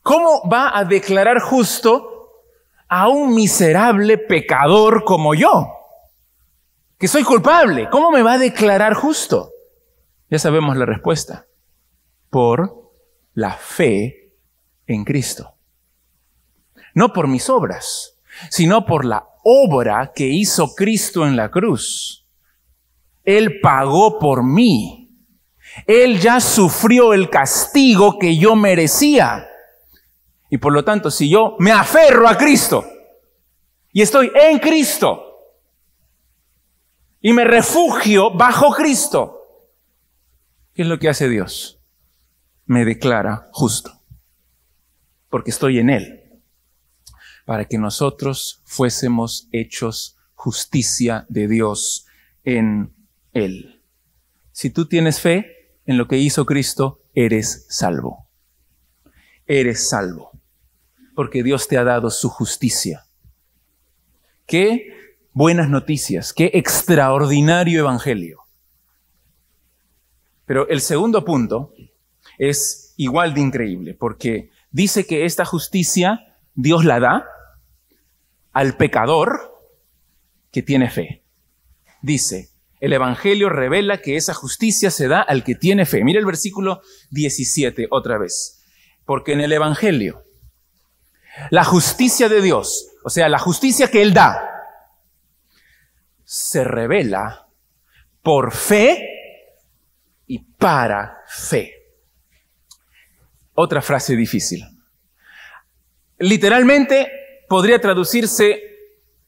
¿Cómo 0.04 0.48
va 0.48 0.78
a 0.78 0.86
declarar 0.86 1.40
justo 1.40 2.14
a 2.96 3.08
un 3.08 3.34
miserable 3.34 4.20
pecador 4.20 5.04
como 5.04 5.34
yo, 5.34 5.68
que 7.00 7.08
soy 7.08 7.24
culpable. 7.24 7.90
¿Cómo 7.90 8.12
me 8.12 8.22
va 8.22 8.34
a 8.34 8.38
declarar 8.38 8.94
justo? 8.94 9.50
Ya 10.30 10.38
sabemos 10.38 10.78
la 10.78 10.86
respuesta. 10.86 11.48
Por 12.30 12.92
la 13.34 13.54
fe 13.54 14.36
en 14.86 15.06
Cristo. 15.06 15.56
No 16.94 17.12
por 17.14 17.28
mis 17.28 17.50
obras, 17.50 18.20
sino 18.52 18.86
por 18.86 19.06
la 19.06 19.28
obra 19.44 20.12
que 20.14 20.28
hizo 20.28 20.76
Cristo 20.76 21.26
en 21.26 21.36
la 21.36 21.50
cruz. 21.50 22.28
Él 23.24 23.60
pagó 23.60 24.20
por 24.20 24.44
mí. 24.44 25.10
Él 25.88 26.20
ya 26.20 26.40
sufrió 26.40 27.14
el 27.14 27.32
castigo 27.32 28.20
que 28.20 28.38
yo 28.38 28.56
merecía. 28.56 29.48
Y 30.54 30.60
por 30.60 30.72
lo 30.72 30.86
tanto, 30.86 31.10
si 31.10 31.28
yo 31.32 31.56
me 31.58 31.72
aferro 31.72 32.28
a 32.28 32.38
Cristo 32.38 32.86
y 33.92 34.04
estoy 34.04 34.32
en 34.36 34.60
Cristo 34.60 35.58
y 37.20 37.34
me 37.34 37.44
refugio 37.44 38.30
bajo 38.30 38.72
Cristo, 38.72 39.72
¿qué 40.76 40.84
es 40.84 40.88
lo 40.88 41.00
que 41.00 41.10
hace 41.10 41.28
Dios? 41.28 41.82
Me 42.68 42.86
declara 42.86 43.50
justo, 43.52 44.00
porque 45.28 45.50
estoy 45.50 45.80
en 45.80 45.90
Él, 45.90 46.40
para 47.46 47.66
que 47.66 47.80
nosotros 47.80 48.62
fuésemos 48.64 49.48
hechos 49.52 50.20
justicia 50.36 51.26
de 51.30 51.48
Dios 51.48 52.06
en 52.44 52.94
Él. 53.32 53.82
Si 54.52 54.70
tú 54.70 54.86
tienes 54.86 55.20
fe 55.20 55.80
en 55.88 55.98
lo 55.98 56.08
que 56.08 56.20
hizo 56.20 56.46
Cristo, 56.46 57.02
eres 57.16 57.66
salvo. 57.70 58.30
Eres 59.48 59.90
salvo 59.90 60.33
porque 61.16 61.44
Dios 61.44 61.68
te 61.68 61.78
ha 61.78 61.84
dado 61.84 62.10
su 62.10 62.30
justicia. 62.30 63.06
Qué 64.46 64.88
buenas 65.32 65.70
noticias, 65.70 66.34
qué 66.34 66.52
extraordinario 66.54 67.80
evangelio. 67.80 68.40
Pero 70.46 70.68
el 70.68 70.82
segundo 70.82 71.24
punto 71.24 71.74
es 72.38 72.94
igual 72.98 73.34
de 73.34 73.42
increíble, 73.42 73.94
porque 73.94 74.50
dice 74.72 75.06
que 75.06 75.26
esta 75.26 75.46
justicia 75.46 76.38
Dios 76.56 76.86
la 76.86 77.00
da 77.00 77.26
al 78.52 78.78
pecador 78.78 79.54
que 80.52 80.62
tiene 80.62 80.90
fe. 80.90 81.24
Dice, 82.02 82.50
el 82.80 82.94
Evangelio 82.94 83.50
revela 83.50 84.00
que 84.00 84.18
esa 84.18 84.34
justicia 84.34 84.92
se 84.92 85.08
da 85.08 85.22
al 85.22 85.44
que 85.44 85.56
tiene 85.56 85.86
fe. 85.86 86.04
Mira 86.04 86.20
el 86.20 86.26
versículo 86.26 86.82
17 87.12 87.88
otra 87.90 88.18
vez. 88.18 88.62
Porque 89.06 89.32
en 89.32 89.40
el 89.42 89.54
Evangelio 89.54 90.23
la 91.50 91.64
justicia 91.64 92.30
de 92.30 92.42
Dios, 92.42 92.90
o 93.04 93.10
sea, 93.10 93.30
la 93.30 93.40
justicia 93.40 93.90
que 93.90 94.02
Él 94.02 94.14
da, 94.14 94.50
se 96.24 96.64
revela 96.64 97.48
por 98.22 98.54
fe 98.54 99.10
y 100.26 100.40
para 100.40 101.18
fe. 101.28 101.74
Otra 103.54 103.82
frase 103.82 104.16
difícil. 104.16 104.64
Literalmente 106.18 107.12
podría 107.48 107.80
traducirse 107.80 108.62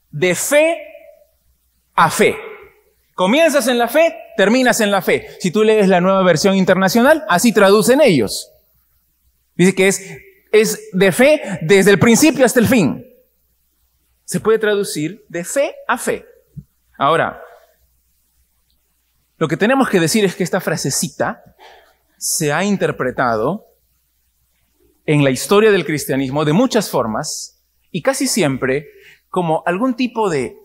de 0.10 0.34
fe 0.34 0.82
a 1.94 2.10
fe. 2.10 2.38
Comienzas 3.14 3.68
en 3.68 3.78
la 3.78 3.88
fe, 3.88 4.16
terminas 4.36 4.82
en 4.82 4.92
la 4.92 5.02
fe. 5.02 5.28
Si 5.40 5.52
tú 5.52 5.64
lees 5.64 5.88
la 5.88 6.02
nueva 6.02 6.24
versión 6.24 6.56
internacional, 6.56 7.24
así 7.30 7.54
traducen 7.54 8.02
ellos. 8.02 8.52
Dice 9.56 9.76
que 9.76 9.88
es 9.88 10.02
es 10.62 10.90
de 10.94 11.12
fe 11.12 11.42
desde 11.62 11.92
el 11.92 12.00
principio 12.00 12.46
hasta 12.46 12.60
el 12.60 12.68
fin. 12.68 13.06
Se 14.24 14.40
puede 14.40 14.60
traducir 14.60 15.26
de 15.30 15.44
fe 15.44 15.76
a 15.88 15.98
fe. 15.98 16.26
Ahora, 16.98 17.42
lo 19.38 19.48
que 19.48 19.58
tenemos 19.58 19.90
que 19.90 20.00
decir 20.00 20.24
es 20.24 20.36
que 20.36 20.44
esta 20.44 20.62
frasecita 20.62 21.44
se 22.18 22.54
ha 22.54 22.64
interpretado 22.64 23.66
en 25.06 25.24
la 25.24 25.30
historia 25.30 25.72
del 25.72 25.86
cristianismo 25.86 26.46
de 26.46 26.54
muchas 26.54 26.90
formas 26.90 27.62
y 27.92 28.02
casi 28.02 28.28
siempre 28.28 28.88
como 29.30 29.62
algún 29.66 29.96
tipo 29.96 30.30
de, 30.30 30.58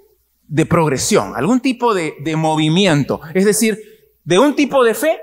progresión, 0.68 1.34
algún 1.36 1.60
tipo 1.60 1.94
de 1.94 2.36
movimiento, 2.36 3.20
es 3.34 3.44
decir, 3.44 3.78
de 4.24 4.38
un 4.38 4.54
tipo 4.54 4.84
de 4.84 4.94
fe 4.94 5.20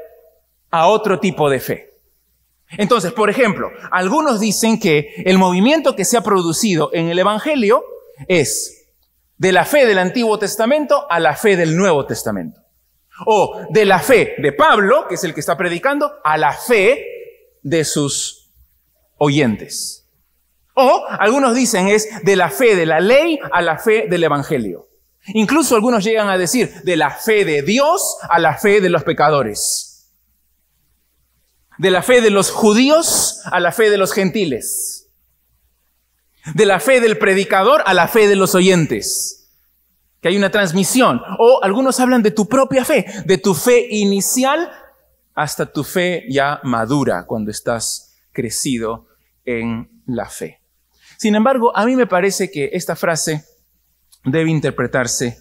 a 0.70 0.88
otro 0.88 1.20
tipo 1.20 1.50
de 1.50 1.60
fe. 1.60 1.87
Entonces, 2.72 3.14
por 3.14 3.30
ejemplo, 3.30 3.72
algunos 3.92 4.40
dicen 4.40 4.80
que 4.80 5.14
el 5.26 5.38
movimiento 5.38 5.96
que 5.96 6.06
se 6.06 6.18
ha 6.18 6.22
producido 6.22 6.90
en 6.94 7.08
el 7.08 7.20
Evangelio 7.20 7.84
es 8.28 8.90
de 9.38 9.52
la 9.52 9.64
fe 9.64 9.86
del 9.86 10.00
Antiguo 10.00 10.38
Testamento 10.38 11.06
a 11.10 11.20
la 11.20 11.36
fe 11.36 11.56
del 11.56 11.78
Nuevo 11.78 12.06
Testamento. 12.06 12.62
O 13.26 13.62
de 13.70 13.86
la 13.86 14.00
fe 14.00 14.36
de 14.40 14.52
Pablo, 14.52 15.08
que 15.08 15.16
es 15.16 15.24
el 15.24 15.34
que 15.34 15.40
está 15.40 15.58
predicando, 15.58 16.12
a 16.24 16.38
la 16.38 16.52
fe 16.52 17.06
de 17.64 17.84
sus 17.86 18.52
oyentes. 19.18 20.06
O 20.74 21.06
algunos 21.08 21.56
dicen 21.56 21.88
es 21.88 22.24
de 22.24 22.36
la 22.36 22.50
fe 22.50 22.76
de 22.76 22.86
la 22.86 23.00
ley 23.00 23.40
a 23.52 23.62
la 23.62 23.78
fe 23.78 24.08
del 24.08 24.24
Evangelio. 24.24 24.90
Incluso 25.34 25.76
algunos 25.76 26.04
llegan 26.04 26.30
a 26.30 26.38
decir 26.38 26.72
de 26.84 26.96
la 26.96 27.12
fe 27.12 27.46
de 27.46 27.62
Dios 27.62 28.18
a 28.30 28.40
la 28.40 28.58
fe 28.58 28.82
de 28.82 28.90
los 28.90 29.04
pecadores 29.04 29.87
de 31.78 31.92
la 31.92 32.02
fe 32.02 32.22
de 32.22 32.30
los 32.30 32.52
judíos 32.52 33.42
a 33.46 33.60
la 33.60 33.72
fe 33.72 33.90
de 33.90 33.98
los 33.98 34.14
gentiles, 34.14 35.10
de 36.54 36.66
la 36.66 36.80
fe 36.80 37.00
del 37.02 37.18
predicador 37.18 37.84
a 37.86 37.94
la 37.94 38.08
fe 38.08 38.28
de 38.28 38.36
los 38.36 38.56
oyentes. 38.56 39.34
que 40.20 40.30
hay 40.30 40.38
una 40.38 40.50
transmisión. 40.50 41.22
O 41.38 41.60
algunos 41.62 42.00
hablan 42.00 42.24
de 42.24 42.32
tu 42.32 42.48
propia 42.48 42.84
fe, 42.84 43.06
de 43.26 43.38
tu 43.38 43.54
fe 43.54 43.86
inicial 43.92 44.72
hasta 45.36 45.72
tu 45.72 45.84
fe 45.84 46.26
ya 46.28 46.60
madura 46.64 47.26
cuando 47.28 47.52
estás 47.52 48.16
crecido 48.32 49.06
en 49.46 50.02
la 50.08 50.28
fe. 50.28 50.62
Sin 51.18 51.36
embargo, 51.36 51.76
a 51.76 51.86
mí 51.86 51.96
me 51.96 52.08
parece 52.08 52.50
que 52.50 52.72
esta 52.74 52.96
frase 52.96 53.46
debe 54.24 54.50
interpretarse 54.50 55.38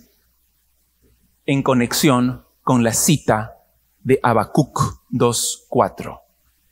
en 1.46 1.62
conexión 1.62 2.44
con 2.62 2.84
la 2.84 2.92
cita 2.92 3.56
de 4.00 4.20
Habacuc 4.22 4.78
2.4. 5.10 6.25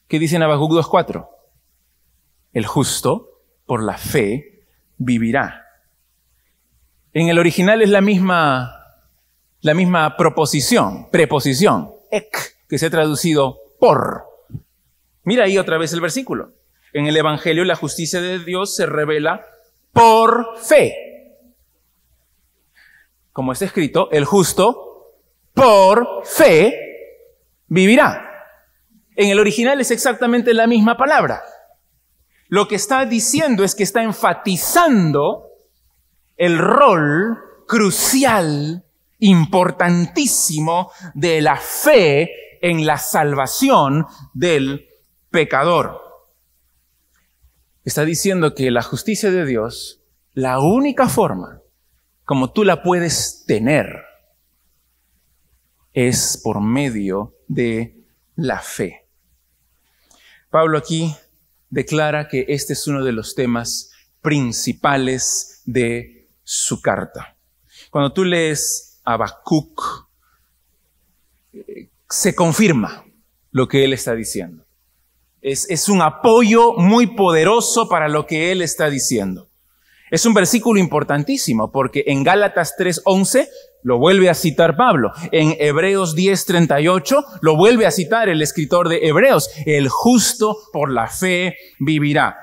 ¿Qué 0.08 0.18
dice 0.18 0.36
en 0.36 0.42
Habacuc 0.42 0.72
2.4? 0.72 1.28
El 2.52 2.66
justo, 2.66 3.40
por 3.66 3.82
la 3.82 3.96
fe, 3.98 4.66
vivirá. 4.98 5.64
En 7.12 7.28
el 7.28 7.38
original 7.38 7.80
es 7.80 7.90
la 7.90 8.00
misma, 8.00 9.00
la 9.60 9.74
misma 9.74 10.16
proposición, 10.16 11.10
preposición, 11.10 11.92
ek, 12.10 12.56
que 12.68 12.78
se 12.78 12.86
ha 12.86 12.90
traducido 12.90 13.58
por. 13.78 14.24
Mira 15.22 15.44
ahí 15.44 15.58
otra 15.58 15.78
vez 15.78 15.92
el 15.92 16.00
versículo. 16.00 16.52
En 16.92 17.06
el 17.06 17.16
Evangelio 17.16 17.64
la 17.64 17.76
justicia 17.76 18.20
de 18.20 18.38
Dios 18.38 18.76
se 18.76 18.86
revela 18.86 19.44
por 19.92 20.58
fe. 20.58 20.94
Como 23.32 23.52
está 23.52 23.64
escrito, 23.64 24.10
el 24.12 24.24
justo 24.24 25.14
por 25.54 26.24
fe 26.24 26.78
vivirá. 27.68 28.33
En 29.16 29.30
el 29.30 29.38
original 29.38 29.80
es 29.80 29.90
exactamente 29.90 30.54
la 30.54 30.66
misma 30.66 30.96
palabra. 30.96 31.42
Lo 32.48 32.68
que 32.68 32.74
está 32.74 33.04
diciendo 33.06 33.64
es 33.64 33.74
que 33.74 33.82
está 33.82 34.02
enfatizando 34.02 35.48
el 36.36 36.58
rol 36.58 37.38
crucial, 37.66 38.84
importantísimo 39.18 40.90
de 41.14 41.40
la 41.40 41.56
fe 41.56 42.30
en 42.60 42.86
la 42.86 42.98
salvación 42.98 44.06
del 44.32 44.88
pecador. 45.30 46.00
Está 47.84 48.04
diciendo 48.04 48.54
que 48.54 48.70
la 48.70 48.82
justicia 48.82 49.30
de 49.30 49.44
Dios, 49.44 50.02
la 50.32 50.58
única 50.58 51.08
forma 51.08 51.60
como 52.24 52.52
tú 52.52 52.64
la 52.64 52.82
puedes 52.82 53.44
tener, 53.46 53.86
es 55.92 56.40
por 56.42 56.60
medio 56.60 57.36
de 57.46 58.04
la 58.34 58.60
fe. 58.60 59.03
Pablo 60.54 60.78
aquí 60.78 61.12
declara 61.68 62.28
que 62.28 62.44
este 62.46 62.74
es 62.74 62.86
uno 62.86 63.04
de 63.04 63.10
los 63.10 63.34
temas 63.34 63.90
principales 64.22 65.62
de 65.64 66.28
su 66.44 66.80
carta. 66.80 67.36
Cuando 67.90 68.12
tú 68.12 68.22
lees 68.22 69.00
Habacuc, 69.02 70.06
se 72.08 72.36
confirma 72.36 73.04
lo 73.50 73.66
que 73.66 73.82
él 73.82 73.94
está 73.94 74.14
diciendo. 74.14 74.64
Es, 75.42 75.68
es 75.68 75.88
un 75.88 76.02
apoyo 76.02 76.74
muy 76.74 77.08
poderoso 77.08 77.88
para 77.88 78.08
lo 78.08 78.24
que 78.24 78.52
él 78.52 78.62
está 78.62 78.88
diciendo. 78.88 79.50
Es 80.08 80.24
un 80.24 80.34
versículo 80.34 80.78
importantísimo 80.78 81.72
porque 81.72 82.04
en 82.06 82.22
Gálatas 82.22 82.76
3:11 82.78 83.48
lo 83.84 83.98
vuelve 83.98 84.28
a 84.28 84.34
citar 84.34 84.76
Pablo. 84.76 85.12
En 85.30 85.54
Hebreos 85.60 86.16
10:38 86.16 87.24
lo 87.42 87.56
vuelve 87.56 87.86
a 87.86 87.92
citar 87.92 88.28
el 88.28 88.42
escritor 88.42 88.88
de 88.88 89.06
Hebreos. 89.06 89.50
El 89.66 89.88
justo 89.88 90.56
por 90.72 90.90
la 90.90 91.06
fe 91.06 91.56
vivirá. 91.78 92.36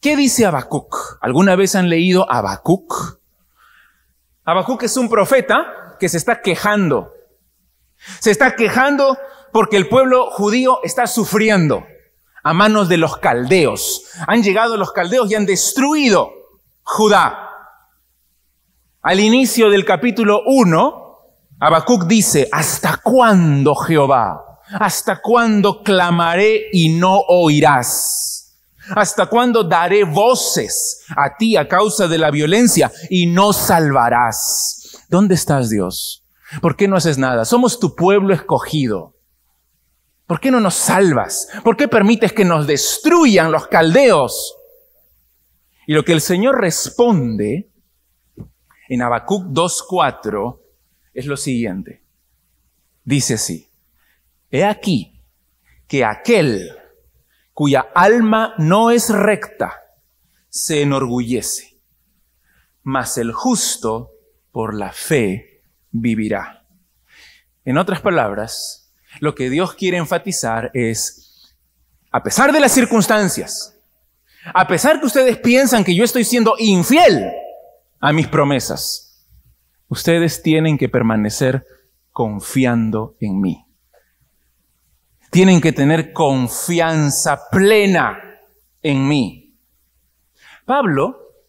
¿Qué 0.00 0.16
dice 0.16 0.46
Habacuc? 0.46 1.18
¿Alguna 1.20 1.56
vez 1.56 1.74
han 1.74 1.88
leído 1.88 2.30
Habacuc? 2.30 3.18
Habacuc 4.44 4.82
es 4.82 4.96
un 4.96 5.08
profeta 5.08 5.96
que 5.98 6.08
se 6.08 6.18
está 6.18 6.42
quejando. 6.42 7.12
Se 8.20 8.30
está 8.30 8.54
quejando 8.54 9.18
porque 9.52 9.78
el 9.78 9.88
pueblo 9.88 10.30
judío 10.30 10.80
está 10.84 11.06
sufriendo 11.06 11.86
a 12.42 12.52
manos 12.52 12.90
de 12.90 12.98
los 12.98 13.16
caldeos. 13.16 14.04
Han 14.26 14.42
llegado 14.42 14.76
los 14.76 14.92
caldeos 14.92 15.30
y 15.30 15.34
han 15.34 15.46
destruido 15.46 16.30
Judá. 16.82 17.48
Al 19.04 19.20
inicio 19.20 19.68
del 19.68 19.84
capítulo 19.84 20.40
1, 20.46 21.18
Habacuc 21.60 22.06
dice, 22.06 22.48
¿hasta 22.50 23.02
cuándo 23.02 23.74
Jehová? 23.74 24.62
¿Hasta 24.80 25.20
cuándo 25.20 25.82
clamaré 25.82 26.68
y 26.72 26.88
no 26.88 27.18
oirás? 27.28 28.56
¿Hasta 28.96 29.26
cuándo 29.26 29.62
daré 29.62 30.04
voces 30.04 31.04
a 31.14 31.36
ti 31.36 31.54
a 31.54 31.68
causa 31.68 32.08
de 32.08 32.16
la 32.16 32.30
violencia 32.30 32.90
y 33.10 33.26
no 33.26 33.52
salvarás? 33.52 35.04
¿Dónde 35.10 35.34
estás, 35.34 35.68
Dios? 35.68 36.24
¿Por 36.62 36.74
qué 36.74 36.88
no 36.88 36.96
haces 36.96 37.18
nada? 37.18 37.44
Somos 37.44 37.78
tu 37.78 37.94
pueblo 37.94 38.32
escogido. 38.32 39.18
¿Por 40.26 40.40
qué 40.40 40.50
no 40.50 40.60
nos 40.60 40.76
salvas? 40.76 41.48
¿Por 41.62 41.76
qué 41.76 41.88
permites 41.88 42.32
que 42.32 42.46
nos 42.46 42.66
destruyan 42.66 43.52
los 43.52 43.66
caldeos? 43.66 44.56
Y 45.86 45.92
lo 45.92 46.06
que 46.06 46.12
el 46.12 46.22
Señor 46.22 46.58
responde 46.58 47.73
en 48.88 49.02
Habacuc 49.02 49.46
2.4 49.46 50.60
es 51.12 51.26
lo 51.26 51.36
siguiente. 51.36 52.02
Dice 53.04 53.34
así, 53.34 53.68
he 54.50 54.64
aquí 54.64 55.20
que 55.86 56.04
aquel 56.04 56.76
cuya 57.52 57.86
alma 57.94 58.54
no 58.58 58.90
es 58.90 59.10
recta, 59.10 59.80
se 60.48 60.82
enorgullece, 60.82 61.78
mas 62.82 63.18
el 63.18 63.32
justo 63.32 64.10
por 64.50 64.74
la 64.74 64.92
fe 64.92 65.62
vivirá. 65.90 66.64
En 67.64 67.78
otras 67.78 68.00
palabras, 68.00 68.92
lo 69.20 69.34
que 69.34 69.50
Dios 69.50 69.74
quiere 69.74 69.98
enfatizar 69.98 70.70
es, 70.74 71.56
a 72.10 72.22
pesar 72.22 72.52
de 72.52 72.60
las 72.60 72.72
circunstancias, 72.72 73.78
a 74.52 74.66
pesar 74.66 75.00
que 75.00 75.06
ustedes 75.06 75.38
piensan 75.38 75.84
que 75.84 75.94
yo 75.94 76.04
estoy 76.04 76.24
siendo 76.24 76.54
infiel 76.58 77.32
a 78.00 78.12
mis 78.12 78.28
promesas, 78.28 79.26
ustedes 79.88 80.42
tienen 80.42 80.78
que 80.78 80.88
permanecer 80.88 81.64
confiando 82.12 83.16
en 83.20 83.40
mí 83.40 83.64
tienen 85.34 85.60
que 85.60 85.72
tener 85.72 86.12
confianza 86.12 87.48
plena 87.50 88.38
en 88.80 89.08
mí. 89.08 89.58
Pablo 90.64 91.40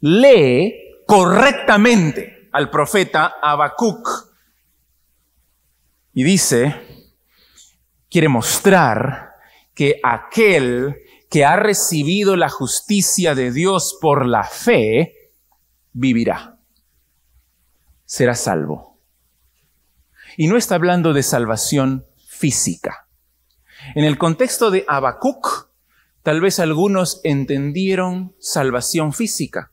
lee 0.00 1.02
correctamente 1.06 2.48
al 2.50 2.70
profeta 2.70 3.34
Habacuc 3.42 4.08
y 6.14 6.24
dice, 6.24 6.74
quiere 8.08 8.30
mostrar 8.30 9.32
que 9.74 10.00
aquel 10.02 10.96
que 11.28 11.44
ha 11.44 11.56
recibido 11.56 12.36
la 12.36 12.48
justicia 12.48 13.34
de 13.34 13.52
Dios 13.52 13.98
por 14.00 14.24
la 14.24 14.44
fe, 14.44 15.12
vivirá, 15.96 16.58
será 18.04 18.34
salvo. 18.34 19.00
Y 20.36 20.46
no 20.46 20.58
está 20.58 20.74
hablando 20.74 21.14
de 21.14 21.22
salvación 21.22 22.04
física. 22.28 23.08
En 23.94 24.04
el 24.04 24.18
contexto 24.18 24.70
de 24.70 24.84
Habacuc, 24.86 25.70
tal 26.22 26.42
vez 26.42 26.60
algunos 26.60 27.20
entendieron 27.24 28.34
salvación 28.38 29.14
física. 29.14 29.72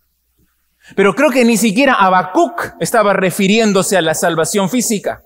Pero 0.96 1.14
creo 1.14 1.30
que 1.30 1.44
ni 1.44 1.58
siquiera 1.58 1.94
Habacuc 1.94 2.76
estaba 2.80 3.14
refiriéndose 3.14 3.98
a 3.98 4.02
la 4.02 4.14
salvación 4.14 4.70
física, 4.70 5.24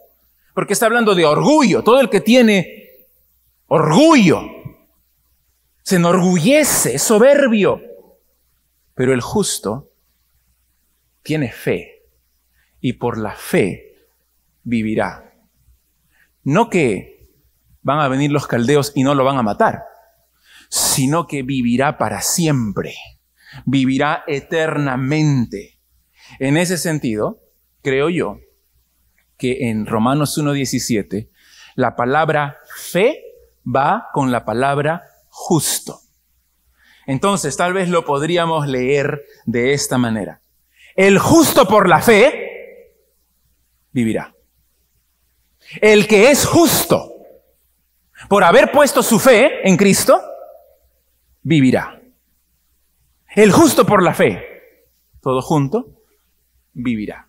porque 0.56 0.74
está 0.74 0.88
hablando 0.88 1.14
de 1.14 1.26
orgullo. 1.26 1.84
Todo 1.84 2.00
el 2.00 2.10
que 2.10 2.22
tiene 2.22 3.06
orgullo 3.68 4.42
se 5.84 5.98
enorgullece, 5.98 6.96
es 6.96 7.04
soberbio. 7.04 7.82
Pero 8.96 9.14
el 9.14 9.22
justo 9.22 9.92
tiene 11.28 11.52
fe 11.52 12.06
y 12.80 12.94
por 12.94 13.18
la 13.18 13.36
fe 13.36 14.08
vivirá. 14.64 15.34
No 16.44 16.70
que 16.70 17.28
van 17.82 18.00
a 18.00 18.08
venir 18.08 18.32
los 18.32 18.48
caldeos 18.48 18.94
y 18.96 19.04
no 19.04 19.14
lo 19.14 19.26
van 19.26 19.38
a 19.38 19.44
matar, 19.44 19.84
sino 20.70 21.28
que 21.28 21.44
vivirá 21.44 21.98
para 21.98 22.22
siempre, 22.22 22.96
vivirá 23.66 24.24
eternamente. 24.26 25.82
En 26.40 26.56
ese 26.56 26.78
sentido, 26.78 27.44
creo 27.84 28.10
yo 28.10 28.40
que 29.38 29.70
en 29.70 29.86
Romanos 29.86 30.38
1.17 30.38 31.30
la 31.76 31.98
palabra 31.98 32.58
fe 32.74 33.22
va 33.66 34.08
con 34.14 34.32
la 34.32 34.46
palabra 34.46 35.04
justo. 35.28 36.00
Entonces, 37.06 37.58
tal 37.58 37.74
vez 37.74 37.90
lo 37.90 38.06
podríamos 38.06 38.66
leer 38.68 39.26
de 39.46 39.74
esta 39.74 39.98
manera. 39.98 40.42
El 40.98 41.20
justo 41.20 41.68
por 41.68 41.88
la 41.88 42.02
fe 42.02 42.92
vivirá. 43.92 44.34
El 45.80 46.08
que 46.08 46.32
es 46.32 46.44
justo 46.44 47.14
por 48.28 48.44
haber 48.44 48.72
puesto 48.72 49.04
su 49.04 49.20
fe 49.20 49.68
en 49.70 49.78
Cristo, 49.78 50.20
vivirá. 51.44 52.02
El 53.36 53.52
justo 53.52 53.86
por 53.86 54.02
la 54.02 54.16
fe, 54.16 54.44
todo 55.22 55.44
junto, 55.44 56.02
vivirá. 56.74 57.28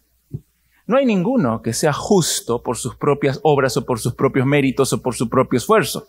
No 0.87 0.97
hay 0.97 1.05
ninguno 1.05 1.61
que 1.61 1.75
sea 1.75 1.93
justo 1.93 2.63
por 2.63 2.79
sus 2.79 2.97
propias 2.97 3.39
obras 3.43 3.77
o 3.77 3.85
por 3.85 4.01
sus 4.01 4.15
propios 4.15 4.47
méritos 4.47 4.95
o 4.95 5.03
por 5.03 5.15
su 5.15 5.29
propio 5.29 5.59
esfuerzo. 5.59 6.09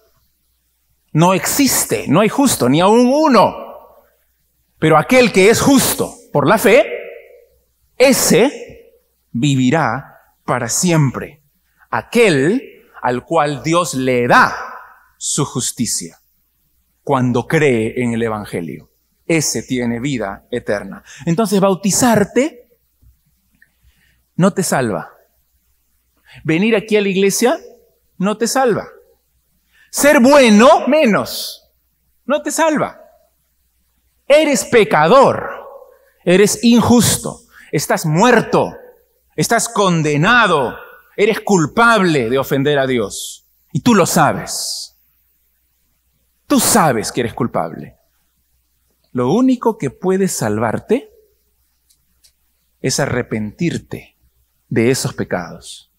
No 1.12 1.34
existe, 1.34 2.06
no 2.08 2.22
hay 2.22 2.30
justo, 2.30 2.70
ni 2.70 2.80
aún 2.80 3.12
uno. 3.14 3.68
Pero 4.78 4.98
aquel 4.98 5.34
que 5.34 5.50
es 5.50 5.60
justo 5.60 6.14
por 6.32 6.48
la 6.48 6.58
fe, 6.58 6.99
ese 8.00 8.96
vivirá 9.32 10.16
para 10.46 10.68
siempre. 10.70 11.44
Aquel 11.92 12.88
al 13.02 13.24
cual 13.24 13.62
Dios 13.62 13.94
le 13.94 14.28
da 14.28 14.56
su 15.18 15.46
justicia 15.46 16.20
cuando 17.04 17.46
cree 17.46 18.02
en 18.02 18.14
el 18.14 18.24
Evangelio. 18.24 18.90
Ese 19.26 19.62
tiene 19.62 20.00
vida 20.00 20.48
eterna. 20.50 21.04
Entonces, 21.26 21.60
bautizarte 21.60 22.70
no 24.36 24.54
te 24.54 24.64
salva. 24.64 25.14
Venir 26.44 26.76
aquí 26.76 26.96
a 26.96 27.02
la 27.02 27.10
iglesia 27.10 27.60
no 28.18 28.38
te 28.38 28.48
salva. 28.48 28.88
Ser 29.92 30.20
bueno, 30.20 30.88
menos. 30.88 31.70
No 32.26 32.42
te 32.42 32.52
salva. 32.52 33.02
Eres 34.28 34.66
pecador. 34.66 35.50
Eres 36.24 36.64
injusto. 36.64 37.42
Estás 37.72 38.06
muerto. 38.06 38.76
Estás 39.36 39.70
condenado. 39.70 40.76
Eres 41.16 41.40
culpable 41.42 42.30
de 42.30 42.38
ofender 42.38 42.80
a 42.80 42.88
Dios. 42.88 43.46
Y 43.72 43.82
tú 43.82 43.96
lo 43.96 44.06
sabes. 44.06 44.98
Tú 46.48 46.60
sabes 46.60 47.12
que 47.12 47.22
eres 47.22 47.34
culpable. 47.34 47.98
Lo 49.12 49.32
único 49.32 49.78
que 49.78 49.90
puede 49.90 50.28
salvarte 50.28 51.12
es 52.82 53.00
arrepentirte 53.00 54.18
de 54.68 54.92
esos 54.92 55.14
pecados 55.14 55.92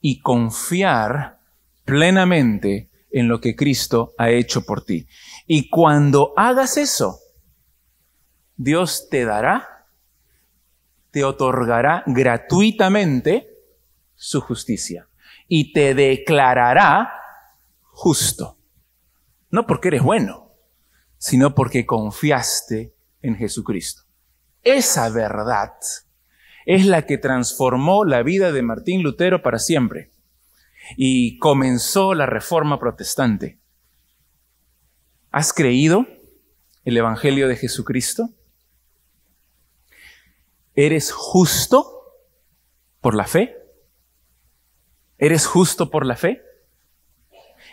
y 0.00 0.20
confiar 0.20 1.40
plenamente 1.84 2.90
en 3.10 3.28
lo 3.28 3.40
que 3.40 3.56
Cristo 3.56 4.14
ha 4.18 4.30
hecho 4.30 4.62
por 4.62 4.84
ti. 4.84 5.06
Y 5.46 5.68
cuando 5.68 6.32
hagas 6.36 6.76
eso, 6.76 7.18
Dios 8.56 9.08
te 9.10 9.24
dará, 9.24 9.79
te 11.10 11.24
otorgará 11.24 12.02
gratuitamente 12.06 13.48
su 14.14 14.40
justicia 14.40 15.08
y 15.48 15.72
te 15.72 15.94
declarará 15.94 17.12
justo. 17.82 18.58
No 19.50 19.66
porque 19.66 19.88
eres 19.88 20.02
bueno, 20.02 20.52
sino 21.18 21.54
porque 21.54 21.86
confiaste 21.86 22.94
en 23.22 23.36
Jesucristo. 23.36 24.02
Esa 24.62 25.08
verdad 25.08 25.72
es 26.66 26.86
la 26.86 27.06
que 27.06 27.18
transformó 27.18 28.04
la 28.04 28.22
vida 28.22 28.52
de 28.52 28.62
Martín 28.62 29.02
Lutero 29.02 29.42
para 29.42 29.58
siempre 29.58 30.10
y 30.96 31.38
comenzó 31.38 32.14
la 32.14 32.26
reforma 32.26 32.78
protestante. 32.78 33.58
¿Has 35.30 35.52
creído 35.52 36.06
el 36.84 36.96
Evangelio 36.96 37.48
de 37.48 37.56
Jesucristo? 37.56 38.30
¿Eres 40.74 41.12
justo 41.12 42.14
por 43.00 43.14
la 43.14 43.26
fe? 43.26 43.56
¿Eres 45.18 45.46
justo 45.46 45.90
por 45.90 46.06
la 46.06 46.16
fe? 46.16 46.42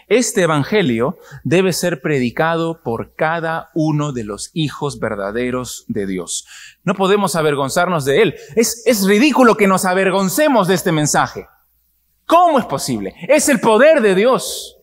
Este 0.07 0.43
Evangelio 0.43 1.17
debe 1.43 1.73
ser 1.73 2.01
predicado 2.01 2.81
por 2.81 3.13
cada 3.13 3.71
uno 3.73 4.13
de 4.13 4.23
los 4.23 4.51
hijos 4.53 4.99
verdaderos 4.99 5.83
de 5.89 6.05
Dios. 6.05 6.47
No 6.83 6.93
podemos 6.93 7.35
avergonzarnos 7.35 8.05
de 8.05 8.21
él. 8.21 8.35
Es, 8.55 8.83
es 8.85 9.05
ridículo 9.05 9.57
que 9.57 9.67
nos 9.67 9.83
avergoncemos 9.83 10.69
de 10.69 10.75
este 10.75 10.93
mensaje. 10.93 11.47
¿Cómo 12.25 12.57
es 12.59 12.65
posible? 12.65 13.15
Es 13.27 13.49
el 13.49 13.59
poder 13.59 14.01
de 14.01 14.15
Dios. 14.15 14.77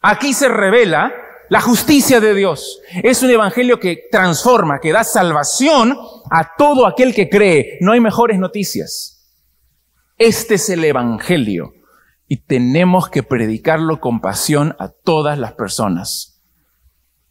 Aquí 0.00 0.32
se 0.32 0.48
revela 0.48 1.12
la 1.48 1.60
justicia 1.60 2.20
de 2.20 2.34
Dios. 2.34 2.80
Es 3.02 3.22
un 3.22 3.30
evangelio 3.30 3.78
que 3.78 4.08
transforma, 4.10 4.80
que 4.80 4.92
da 4.92 5.04
salvación 5.04 5.96
a 6.30 6.56
todo 6.56 6.86
aquel 6.86 7.14
que 7.14 7.28
cree. 7.28 7.78
No 7.80 7.92
hay 7.92 8.00
mejores 8.00 8.38
noticias. 8.38 9.32
Este 10.18 10.54
es 10.54 10.68
el 10.70 10.84
evangelio 10.84 11.74
y 12.28 12.38
tenemos 12.38 13.08
que 13.08 13.22
predicarlo 13.22 14.00
con 14.00 14.20
pasión 14.20 14.76
a 14.78 14.88
todas 14.88 15.38
las 15.38 15.52
personas. 15.52 16.40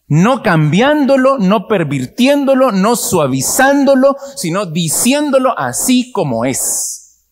No 0.08 0.44
cambiándolo, 0.44 1.40
no 1.40 1.68
pervirtiéndolo, 1.68 2.72
no 2.72 2.96
suavizándolo, 2.96 4.18
sino 4.36 4.66
diciéndolo 4.66 5.58
así 5.58 6.12
como 6.12 6.46
es. 6.46 7.26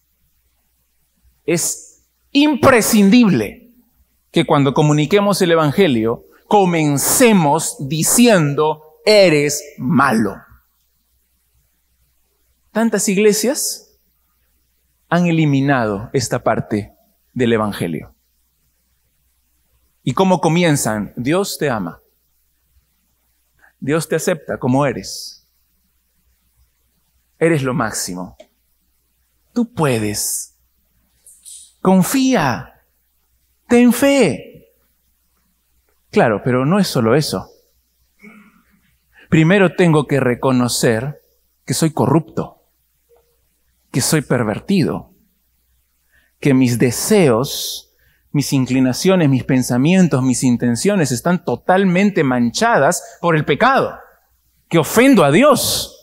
Es 1.46 2.06
imprescindible 2.32 3.74
que 4.32 4.46
cuando 4.46 4.74
comuniquemos 4.74 5.42
el 5.42 5.52
Evangelio, 5.52 6.26
comencemos 6.52 7.78
diciendo, 7.80 8.99
eres 9.06 9.64
malo. 9.78 10.36
Tantas 12.74 13.08
iglesias 13.08 13.97
han 15.08 15.28
eliminado 15.28 16.10
esta 16.12 16.43
parte 16.43 16.93
del 17.34 17.54
Evangelio. 17.54 18.14
¿Y 20.04 20.12
cómo 20.12 20.41
comienzan? 20.41 21.14
Dios 21.16 21.58
te 21.58 21.70
ama. 21.70 22.02
Dios 23.80 24.10
te 24.10 24.18
acepta 24.18 24.58
como 24.58 24.86
eres. 24.86 25.47
Eres 27.39 27.64
lo 27.64 27.74
máximo. 27.74 28.36
Tú 29.54 29.72
puedes. 29.72 30.58
Confía. 31.80 32.84
Ten 33.70 33.93
fe. 33.93 34.51
Claro, 36.12 36.41
pero 36.43 36.66
no 36.66 36.78
es 36.78 36.88
solo 36.88 37.16
eso. 37.16 37.49
Primero 39.30 39.76
tengo 39.76 40.07
que 40.07 40.20
reconocer 40.20 41.22
que 41.66 41.74
soy 41.74 41.91
corrupto, 41.91 42.66
que 43.91 44.01
soy 44.01 44.22
pervertido, 44.22 45.14
que 46.41 46.53
mis 46.53 46.78
deseos, 46.78 47.95
mis 48.32 48.51
inclinaciones, 48.51 49.30
mis 49.30 49.45
pensamientos, 49.45 50.22
mis 50.22 50.43
intenciones 50.43 51.14
están 51.14 51.45
totalmente 51.45 52.26
manchadas 52.26 53.18
por 53.22 53.38
el 53.38 53.45
pecado, 53.45 53.97
que 54.68 54.80
ofendo 54.80 55.24
a 55.24 55.32
Dios 55.32 55.97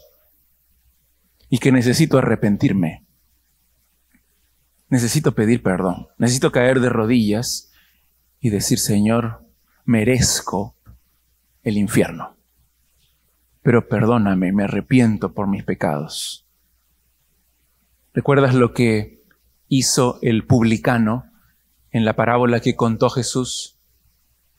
y 1.50 1.59
que 1.59 1.70
necesito 1.70 2.16
arrepentirme. 2.16 3.04
Necesito 4.88 5.34
pedir 5.34 5.62
perdón, 5.62 6.09
necesito 6.16 6.50
caer 6.50 6.80
de 6.80 6.88
rodillas 6.88 7.72
y 8.40 8.48
decir, 8.48 8.78
Señor, 8.78 9.47
merezco 9.89 10.76
el 11.62 11.78
infierno, 11.78 12.36
pero 13.62 13.89
perdóname, 13.89 14.53
me 14.53 14.64
arrepiento 14.64 15.32
por 15.32 15.49
mis 15.49 15.64
pecados. 15.64 16.47
¿Recuerdas 18.12 18.55
lo 18.55 18.74
que 18.74 19.24
hizo 19.68 20.18
el 20.20 20.45
publicano 20.45 21.30
en 21.91 22.05
la 22.05 22.16
parábola 22.16 22.61
que 22.61 22.76
contó 22.76 23.09
Jesús, 23.09 23.78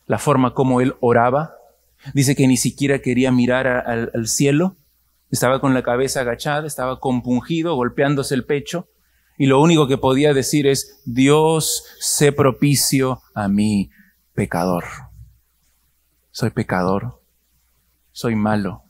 la 0.08 0.18
forma 0.18 0.56
como 0.56 0.82
él 0.82 0.96
oraba. 1.00 1.54
Dice 2.16 2.36
que 2.36 2.48
ni 2.48 2.58
siquiera 2.58 3.00
quería 3.00 3.32
mirar 3.32 3.68
al 3.68 4.28
cielo, 4.28 4.78
estaba 5.30 5.62
con 5.62 5.76
la 5.76 5.84
cabeza 5.84 6.22
agachada, 6.22 6.66
estaba 6.66 7.00
compungido, 7.00 7.76
golpeándose 7.76 8.34
el 8.34 8.46
pecho, 8.46 8.90
y 9.38 9.46
lo 9.46 9.62
único 9.62 9.88
que 9.88 10.00
podía 10.00 10.34
decir 10.34 10.66
es, 10.66 11.04
Dios, 11.06 11.86
sé 12.00 12.32
propicio 12.32 13.22
a 13.36 13.48
mí, 13.48 13.92
pecador. 14.34 15.09
Soy 16.32 16.52
pecador, 16.52 17.22
soy 18.12 18.36
malo, 18.36 18.84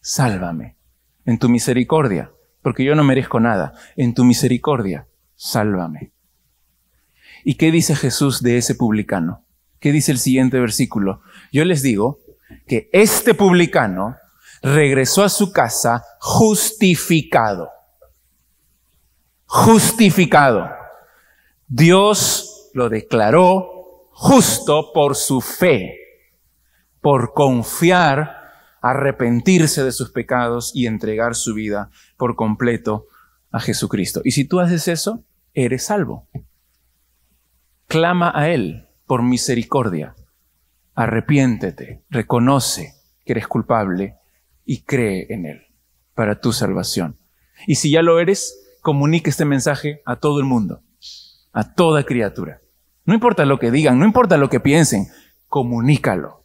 sálvame 0.00 0.76
en 1.24 1.38
tu 1.38 1.48
misericordia, 1.48 2.32
porque 2.62 2.84
yo 2.84 2.94
no 2.94 3.04
merezco 3.04 3.38
nada, 3.38 3.74
en 3.96 4.14
tu 4.14 4.24
misericordia 4.24 5.06
sálvame. 5.38 6.12
¿Y 7.44 7.54
qué 7.54 7.70
dice 7.70 7.94
Jesús 7.94 8.42
de 8.42 8.56
ese 8.56 8.74
publicano? 8.74 9.44
¿Qué 9.78 9.92
dice 9.92 10.10
el 10.10 10.18
siguiente 10.18 10.58
versículo? 10.58 11.22
Yo 11.52 11.64
les 11.64 11.82
digo 11.82 12.18
que 12.66 12.90
este 12.92 13.34
publicano 13.34 14.16
regresó 14.62 15.22
a 15.22 15.28
su 15.28 15.52
casa 15.52 16.02
justificado. 16.18 17.70
Justificado. 19.44 20.68
Dios 21.66 22.70
lo 22.74 22.88
declaró 22.88 24.08
justo 24.12 24.92
por 24.92 25.14
su 25.14 25.40
fe, 25.40 25.97
por 27.00 27.32
confiar, 27.34 28.36
arrepentirse 28.80 29.84
de 29.84 29.92
sus 29.92 30.10
pecados 30.10 30.72
y 30.74 30.86
entregar 30.86 31.34
su 31.34 31.54
vida 31.54 31.90
por 32.16 32.36
completo 32.36 33.06
a 33.50 33.60
Jesucristo. 33.60 34.20
Y 34.24 34.32
si 34.32 34.44
tú 34.44 34.60
haces 34.60 34.88
eso, 34.88 35.24
eres 35.54 35.86
salvo. 35.86 36.28
Clama 37.86 38.32
a 38.34 38.48
Él 38.50 38.88
por 39.06 39.22
misericordia. 39.22 40.14
Arrepiéntete, 40.94 42.04
reconoce 42.10 42.94
que 43.24 43.32
eres 43.32 43.46
culpable 43.46 44.16
y 44.64 44.82
cree 44.82 45.26
en 45.30 45.46
Él 45.46 45.62
para 46.14 46.40
tu 46.40 46.52
salvación. 46.52 47.16
Y 47.66 47.76
si 47.76 47.90
ya 47.90 48.02
lo 48.02 48.20
eres, 48.20 48.58
comunique 48.82 49.30
este 49.30 49.44
mensaje 49.44 50.02
a 50.04 50.16
todo 50.16 50.40
el 50.40 50.44
mundo, 50.44 50.82
a 51.52 51.74
toda 51.74 52.04
criatura. 52.04 52.60
No 53.04 53.14
importa 53.14 53.44
lo 53.44 53.58
que 53.58 53.70
digan, 53.70 53.98
no 53.98 54.04
importa 54.04 54.36
lo 54.36 54.50
que 54.50 54.60
piensen, 54.60 55.06
comunícalo, 55.48 56.44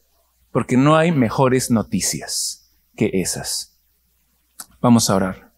porque 0.53 0.77
no 0.77 0.95
hay 0.95 1.11
mejores 1.11 1.71
noticias 1.71 2.71
que 2.95 3.09
esas. 3.11 3.75
Vamos 4.79 5.09
a 5.09 5.15
orar 5.15 5.51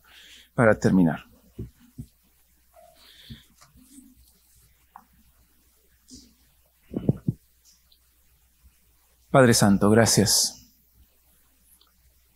para 0.56 0.80
terminar. 0.80 1.26
Padre 9.30 9.54
Santo, 9.54 9.90
gracias. 9.90 10.72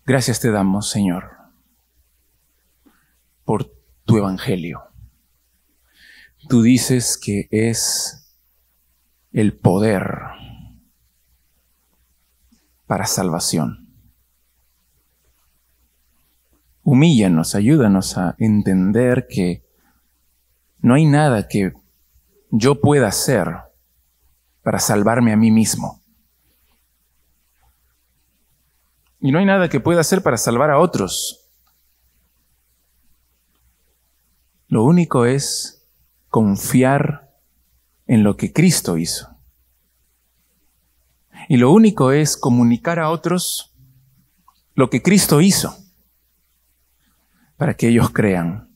Gracias 0.06 0.42
te 0.42 0.52
damos, 0.52 0.90
Señor, 0.90 1.38
por 3.46 3.72
tu 4.04 4.18
evangelio. 4.18 4.84
Tú 6.50 6.62
dices 6.62 7.18
que 7.18 7.48
es 7.52 8.36
el 9.32 9.56
poder 9.56 10.39
para 12.90 13.06
salvación. 13.06 13.88
Humíllanos, 16.82 17.54
ayúdanos 17.54 18.18
a 18.18 18.34
entender 18.40 19.28
que 19.30 19.64
no 20.80 20.96
hay 20.96 21.06
nada 21.06 21.48
que 21.48 21.74
yo 22.50 22.82
pueda 22.82 23.10
hacer 23.10 23.48
para 24.64 24.80
salvarme 24.80 25.34
a 25.34 25.38
mí 25.38 25.52
mismo. 25.52 26.02
Y 29.20 29.32
no 29.32 29.38
hay 29.38 29.46
nada 29.46 29.70
que 29.70 29.80
pueda 29.80 30.02
hacer 30.02 30.24
para 30.24 30.38
salvar 30.38 30.72
a 30.72 30.80
otros. 30.80 31.48
Lo 34.68 34.84
único 34.84 35.28
es 35.28 35.88
confiar 36.28 37.36
en 38.08 38.24
lo 38.24 38.36
que 38.36 38.52
Cristo 38.52 38.98
hizo. 38.98 39.39
Y 41.52 41.58
lo 41.58 41.72
único 41.72 42.12
es 42.12 42.38
comunicar 42.38 43.00
a 43.00 43.10
otros 43.10 43.76
lo 44.76 44.92
que 44.92 45.02
Cristo 45.02 45.42
hizo 45.42 45.76
para 47.58 47.74
que 47.74 47.88
ellos 47.88 48.12
crean. 48.12 48.70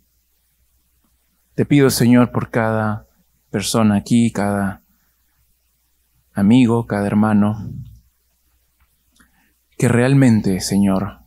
Te 1.53 1.67
pido, 1.67 1.91
Señor, 1.91 2.31
por 2.31 2.49
cada 2.49 3.07
persona 3.51 3.97
aquí, 3.97 4.31
cada 4.31 4.81
amigo, 6.33 6.87
cada 6.87 7.05
hermano, 7.05 7.71
que 9.77 9.87
realmente, 9.87 10.59
Señor, 10.59 11.19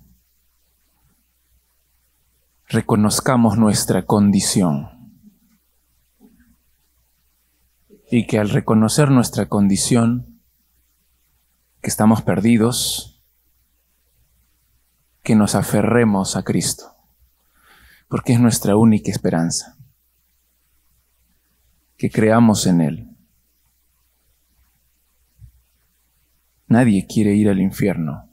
reconozcamos 2.66 3.56
nuestra 3.56 4.04
condición 4.04 4.88
y 8.10 8.26
que 8.26 8.40
al 8.40 8.50
reconocer 8.50 9.12
nuestra 9.12 9.48
condición, 9.48 10.35
que 11.80 11.88
estamos 11.88 12.22
perdidos, 12.22 13.22
que 15.22 15.34
nos 15.34 15.54
aferremos 15.54 16.36
a 16.36 16.42
Cristo, 16.42 16.96
porque 18.08 18.32
es 18.32 18.40
nuestra 18.40 18.76
única 18.76 19.10
esperanza, 19.10 19.76
que 21.96 22.10
creamos 22.10 22.66
en 22.66 22.80
Él. 22.80 23.16
Nadie 26.68 27.06
quiere 27.06 27.34
ir 27.34 27.48
al 27.48 27.60
infierno. 27.60 28.28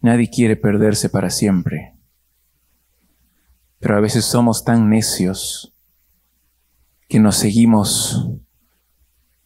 Nadie 0.00 0.28
quiere 0.28 0.56
perderse 0.56 1.08
para 1.08 1.30
siempre. 1.30 1.96
Pero 3.78 3.96
a 3.96 4.00
veces 4.00 4.24
somos 4.24 4.64
tan 4.64 4.90
necios 4.90 5.74
que 7.08 7.18
nos 7.18 7.36
seguimos 7.36 8.30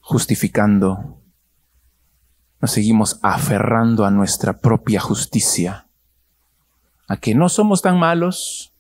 justificando, 0.01 1.20
nos 2.61 2.73
seguimos 2.73 3.19
aferrando 3.23 4.05
a 4.05 4.11
nuestra 4.11 4.61
propia 4.61 5.01
justicia, 5.01 5.87
a 7.09 7.17
que 7.17 7.35
no 7.35 7.49
somos 7.49 7.83
tan 7.83 7.99
malos, 7.99 8.75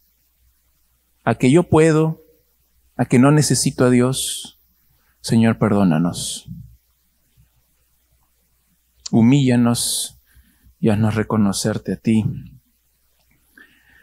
a 1.24 1.35
que 1.35 1.51
yo 1.51 1.64
puedo, 1.64 2.22
a 2.97 3.07
que 3.07 3.18
no 3.18 3.31
necesito 3.31 3.87
a 3.87 3.91
Dios. 3.91 4.61
Señor, 5.20 5.59
perdónanos. 5.59 6.49
Humíllanos 9.11 10.20
y 10.78 10.91
haznos 10.91 11.14
reconocerte 11.14 11.95
a 11.95 11.97
ti, 11.97 12.24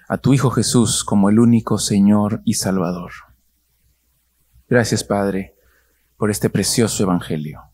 a 0.08 0.18
tu 0.18 0.34
Hijo 0.34 0.50
Jesús 0.50 1.04
como 1.04 1.30
el 1.30 1.40
único 1.40 1.78
Señor 1.78 2.42
y 2.46 2.56
Salvador. 2.56 3.12
Gracias, 4.68 5.04
Padre, 5.04 5.56
por 6.18 6.30
este 6.30 6.50
precioso 6.50 7.04
Evangelio. 7.04 7.67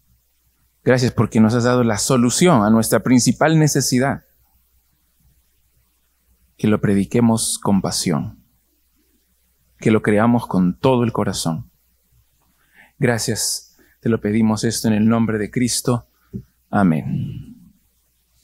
Gracias 0.83 1.11
porque 1.11 1.39
nos 1.39 1.53
has 1.55 1.63
dado 1.63 1.83
la 1.83 1.97
solución 1.97 2.63
a 2.63 2.69
nuestra 2.69 2.99
principal 3.01 3.57
necesidad. 3.57 4.25
Que 6.57 6.67
lo 6.67 6.81
prediquemos 6.81 7.57
con 7.59 7.81
pasión, 7.81 8.43
que 9.79 9.91
lo 9.91 10.01
creamos 10.01 10.47
con 10.47 10.77
todo 10.77 11.03
el 11.03 11.11
corazón. 11.11 11.71
Gracias, 12.99 13.77
te 14.01 14.09
lo 14.09 14.21
pedimos 14.21 14.63
esto 14.63 14.87
en 14.87 14.93
el 14.93 15.07
nombre 15.07 15.37
de 15.37 15.51
Cristo. 15.51 16.07
Amén. 16.69 17.52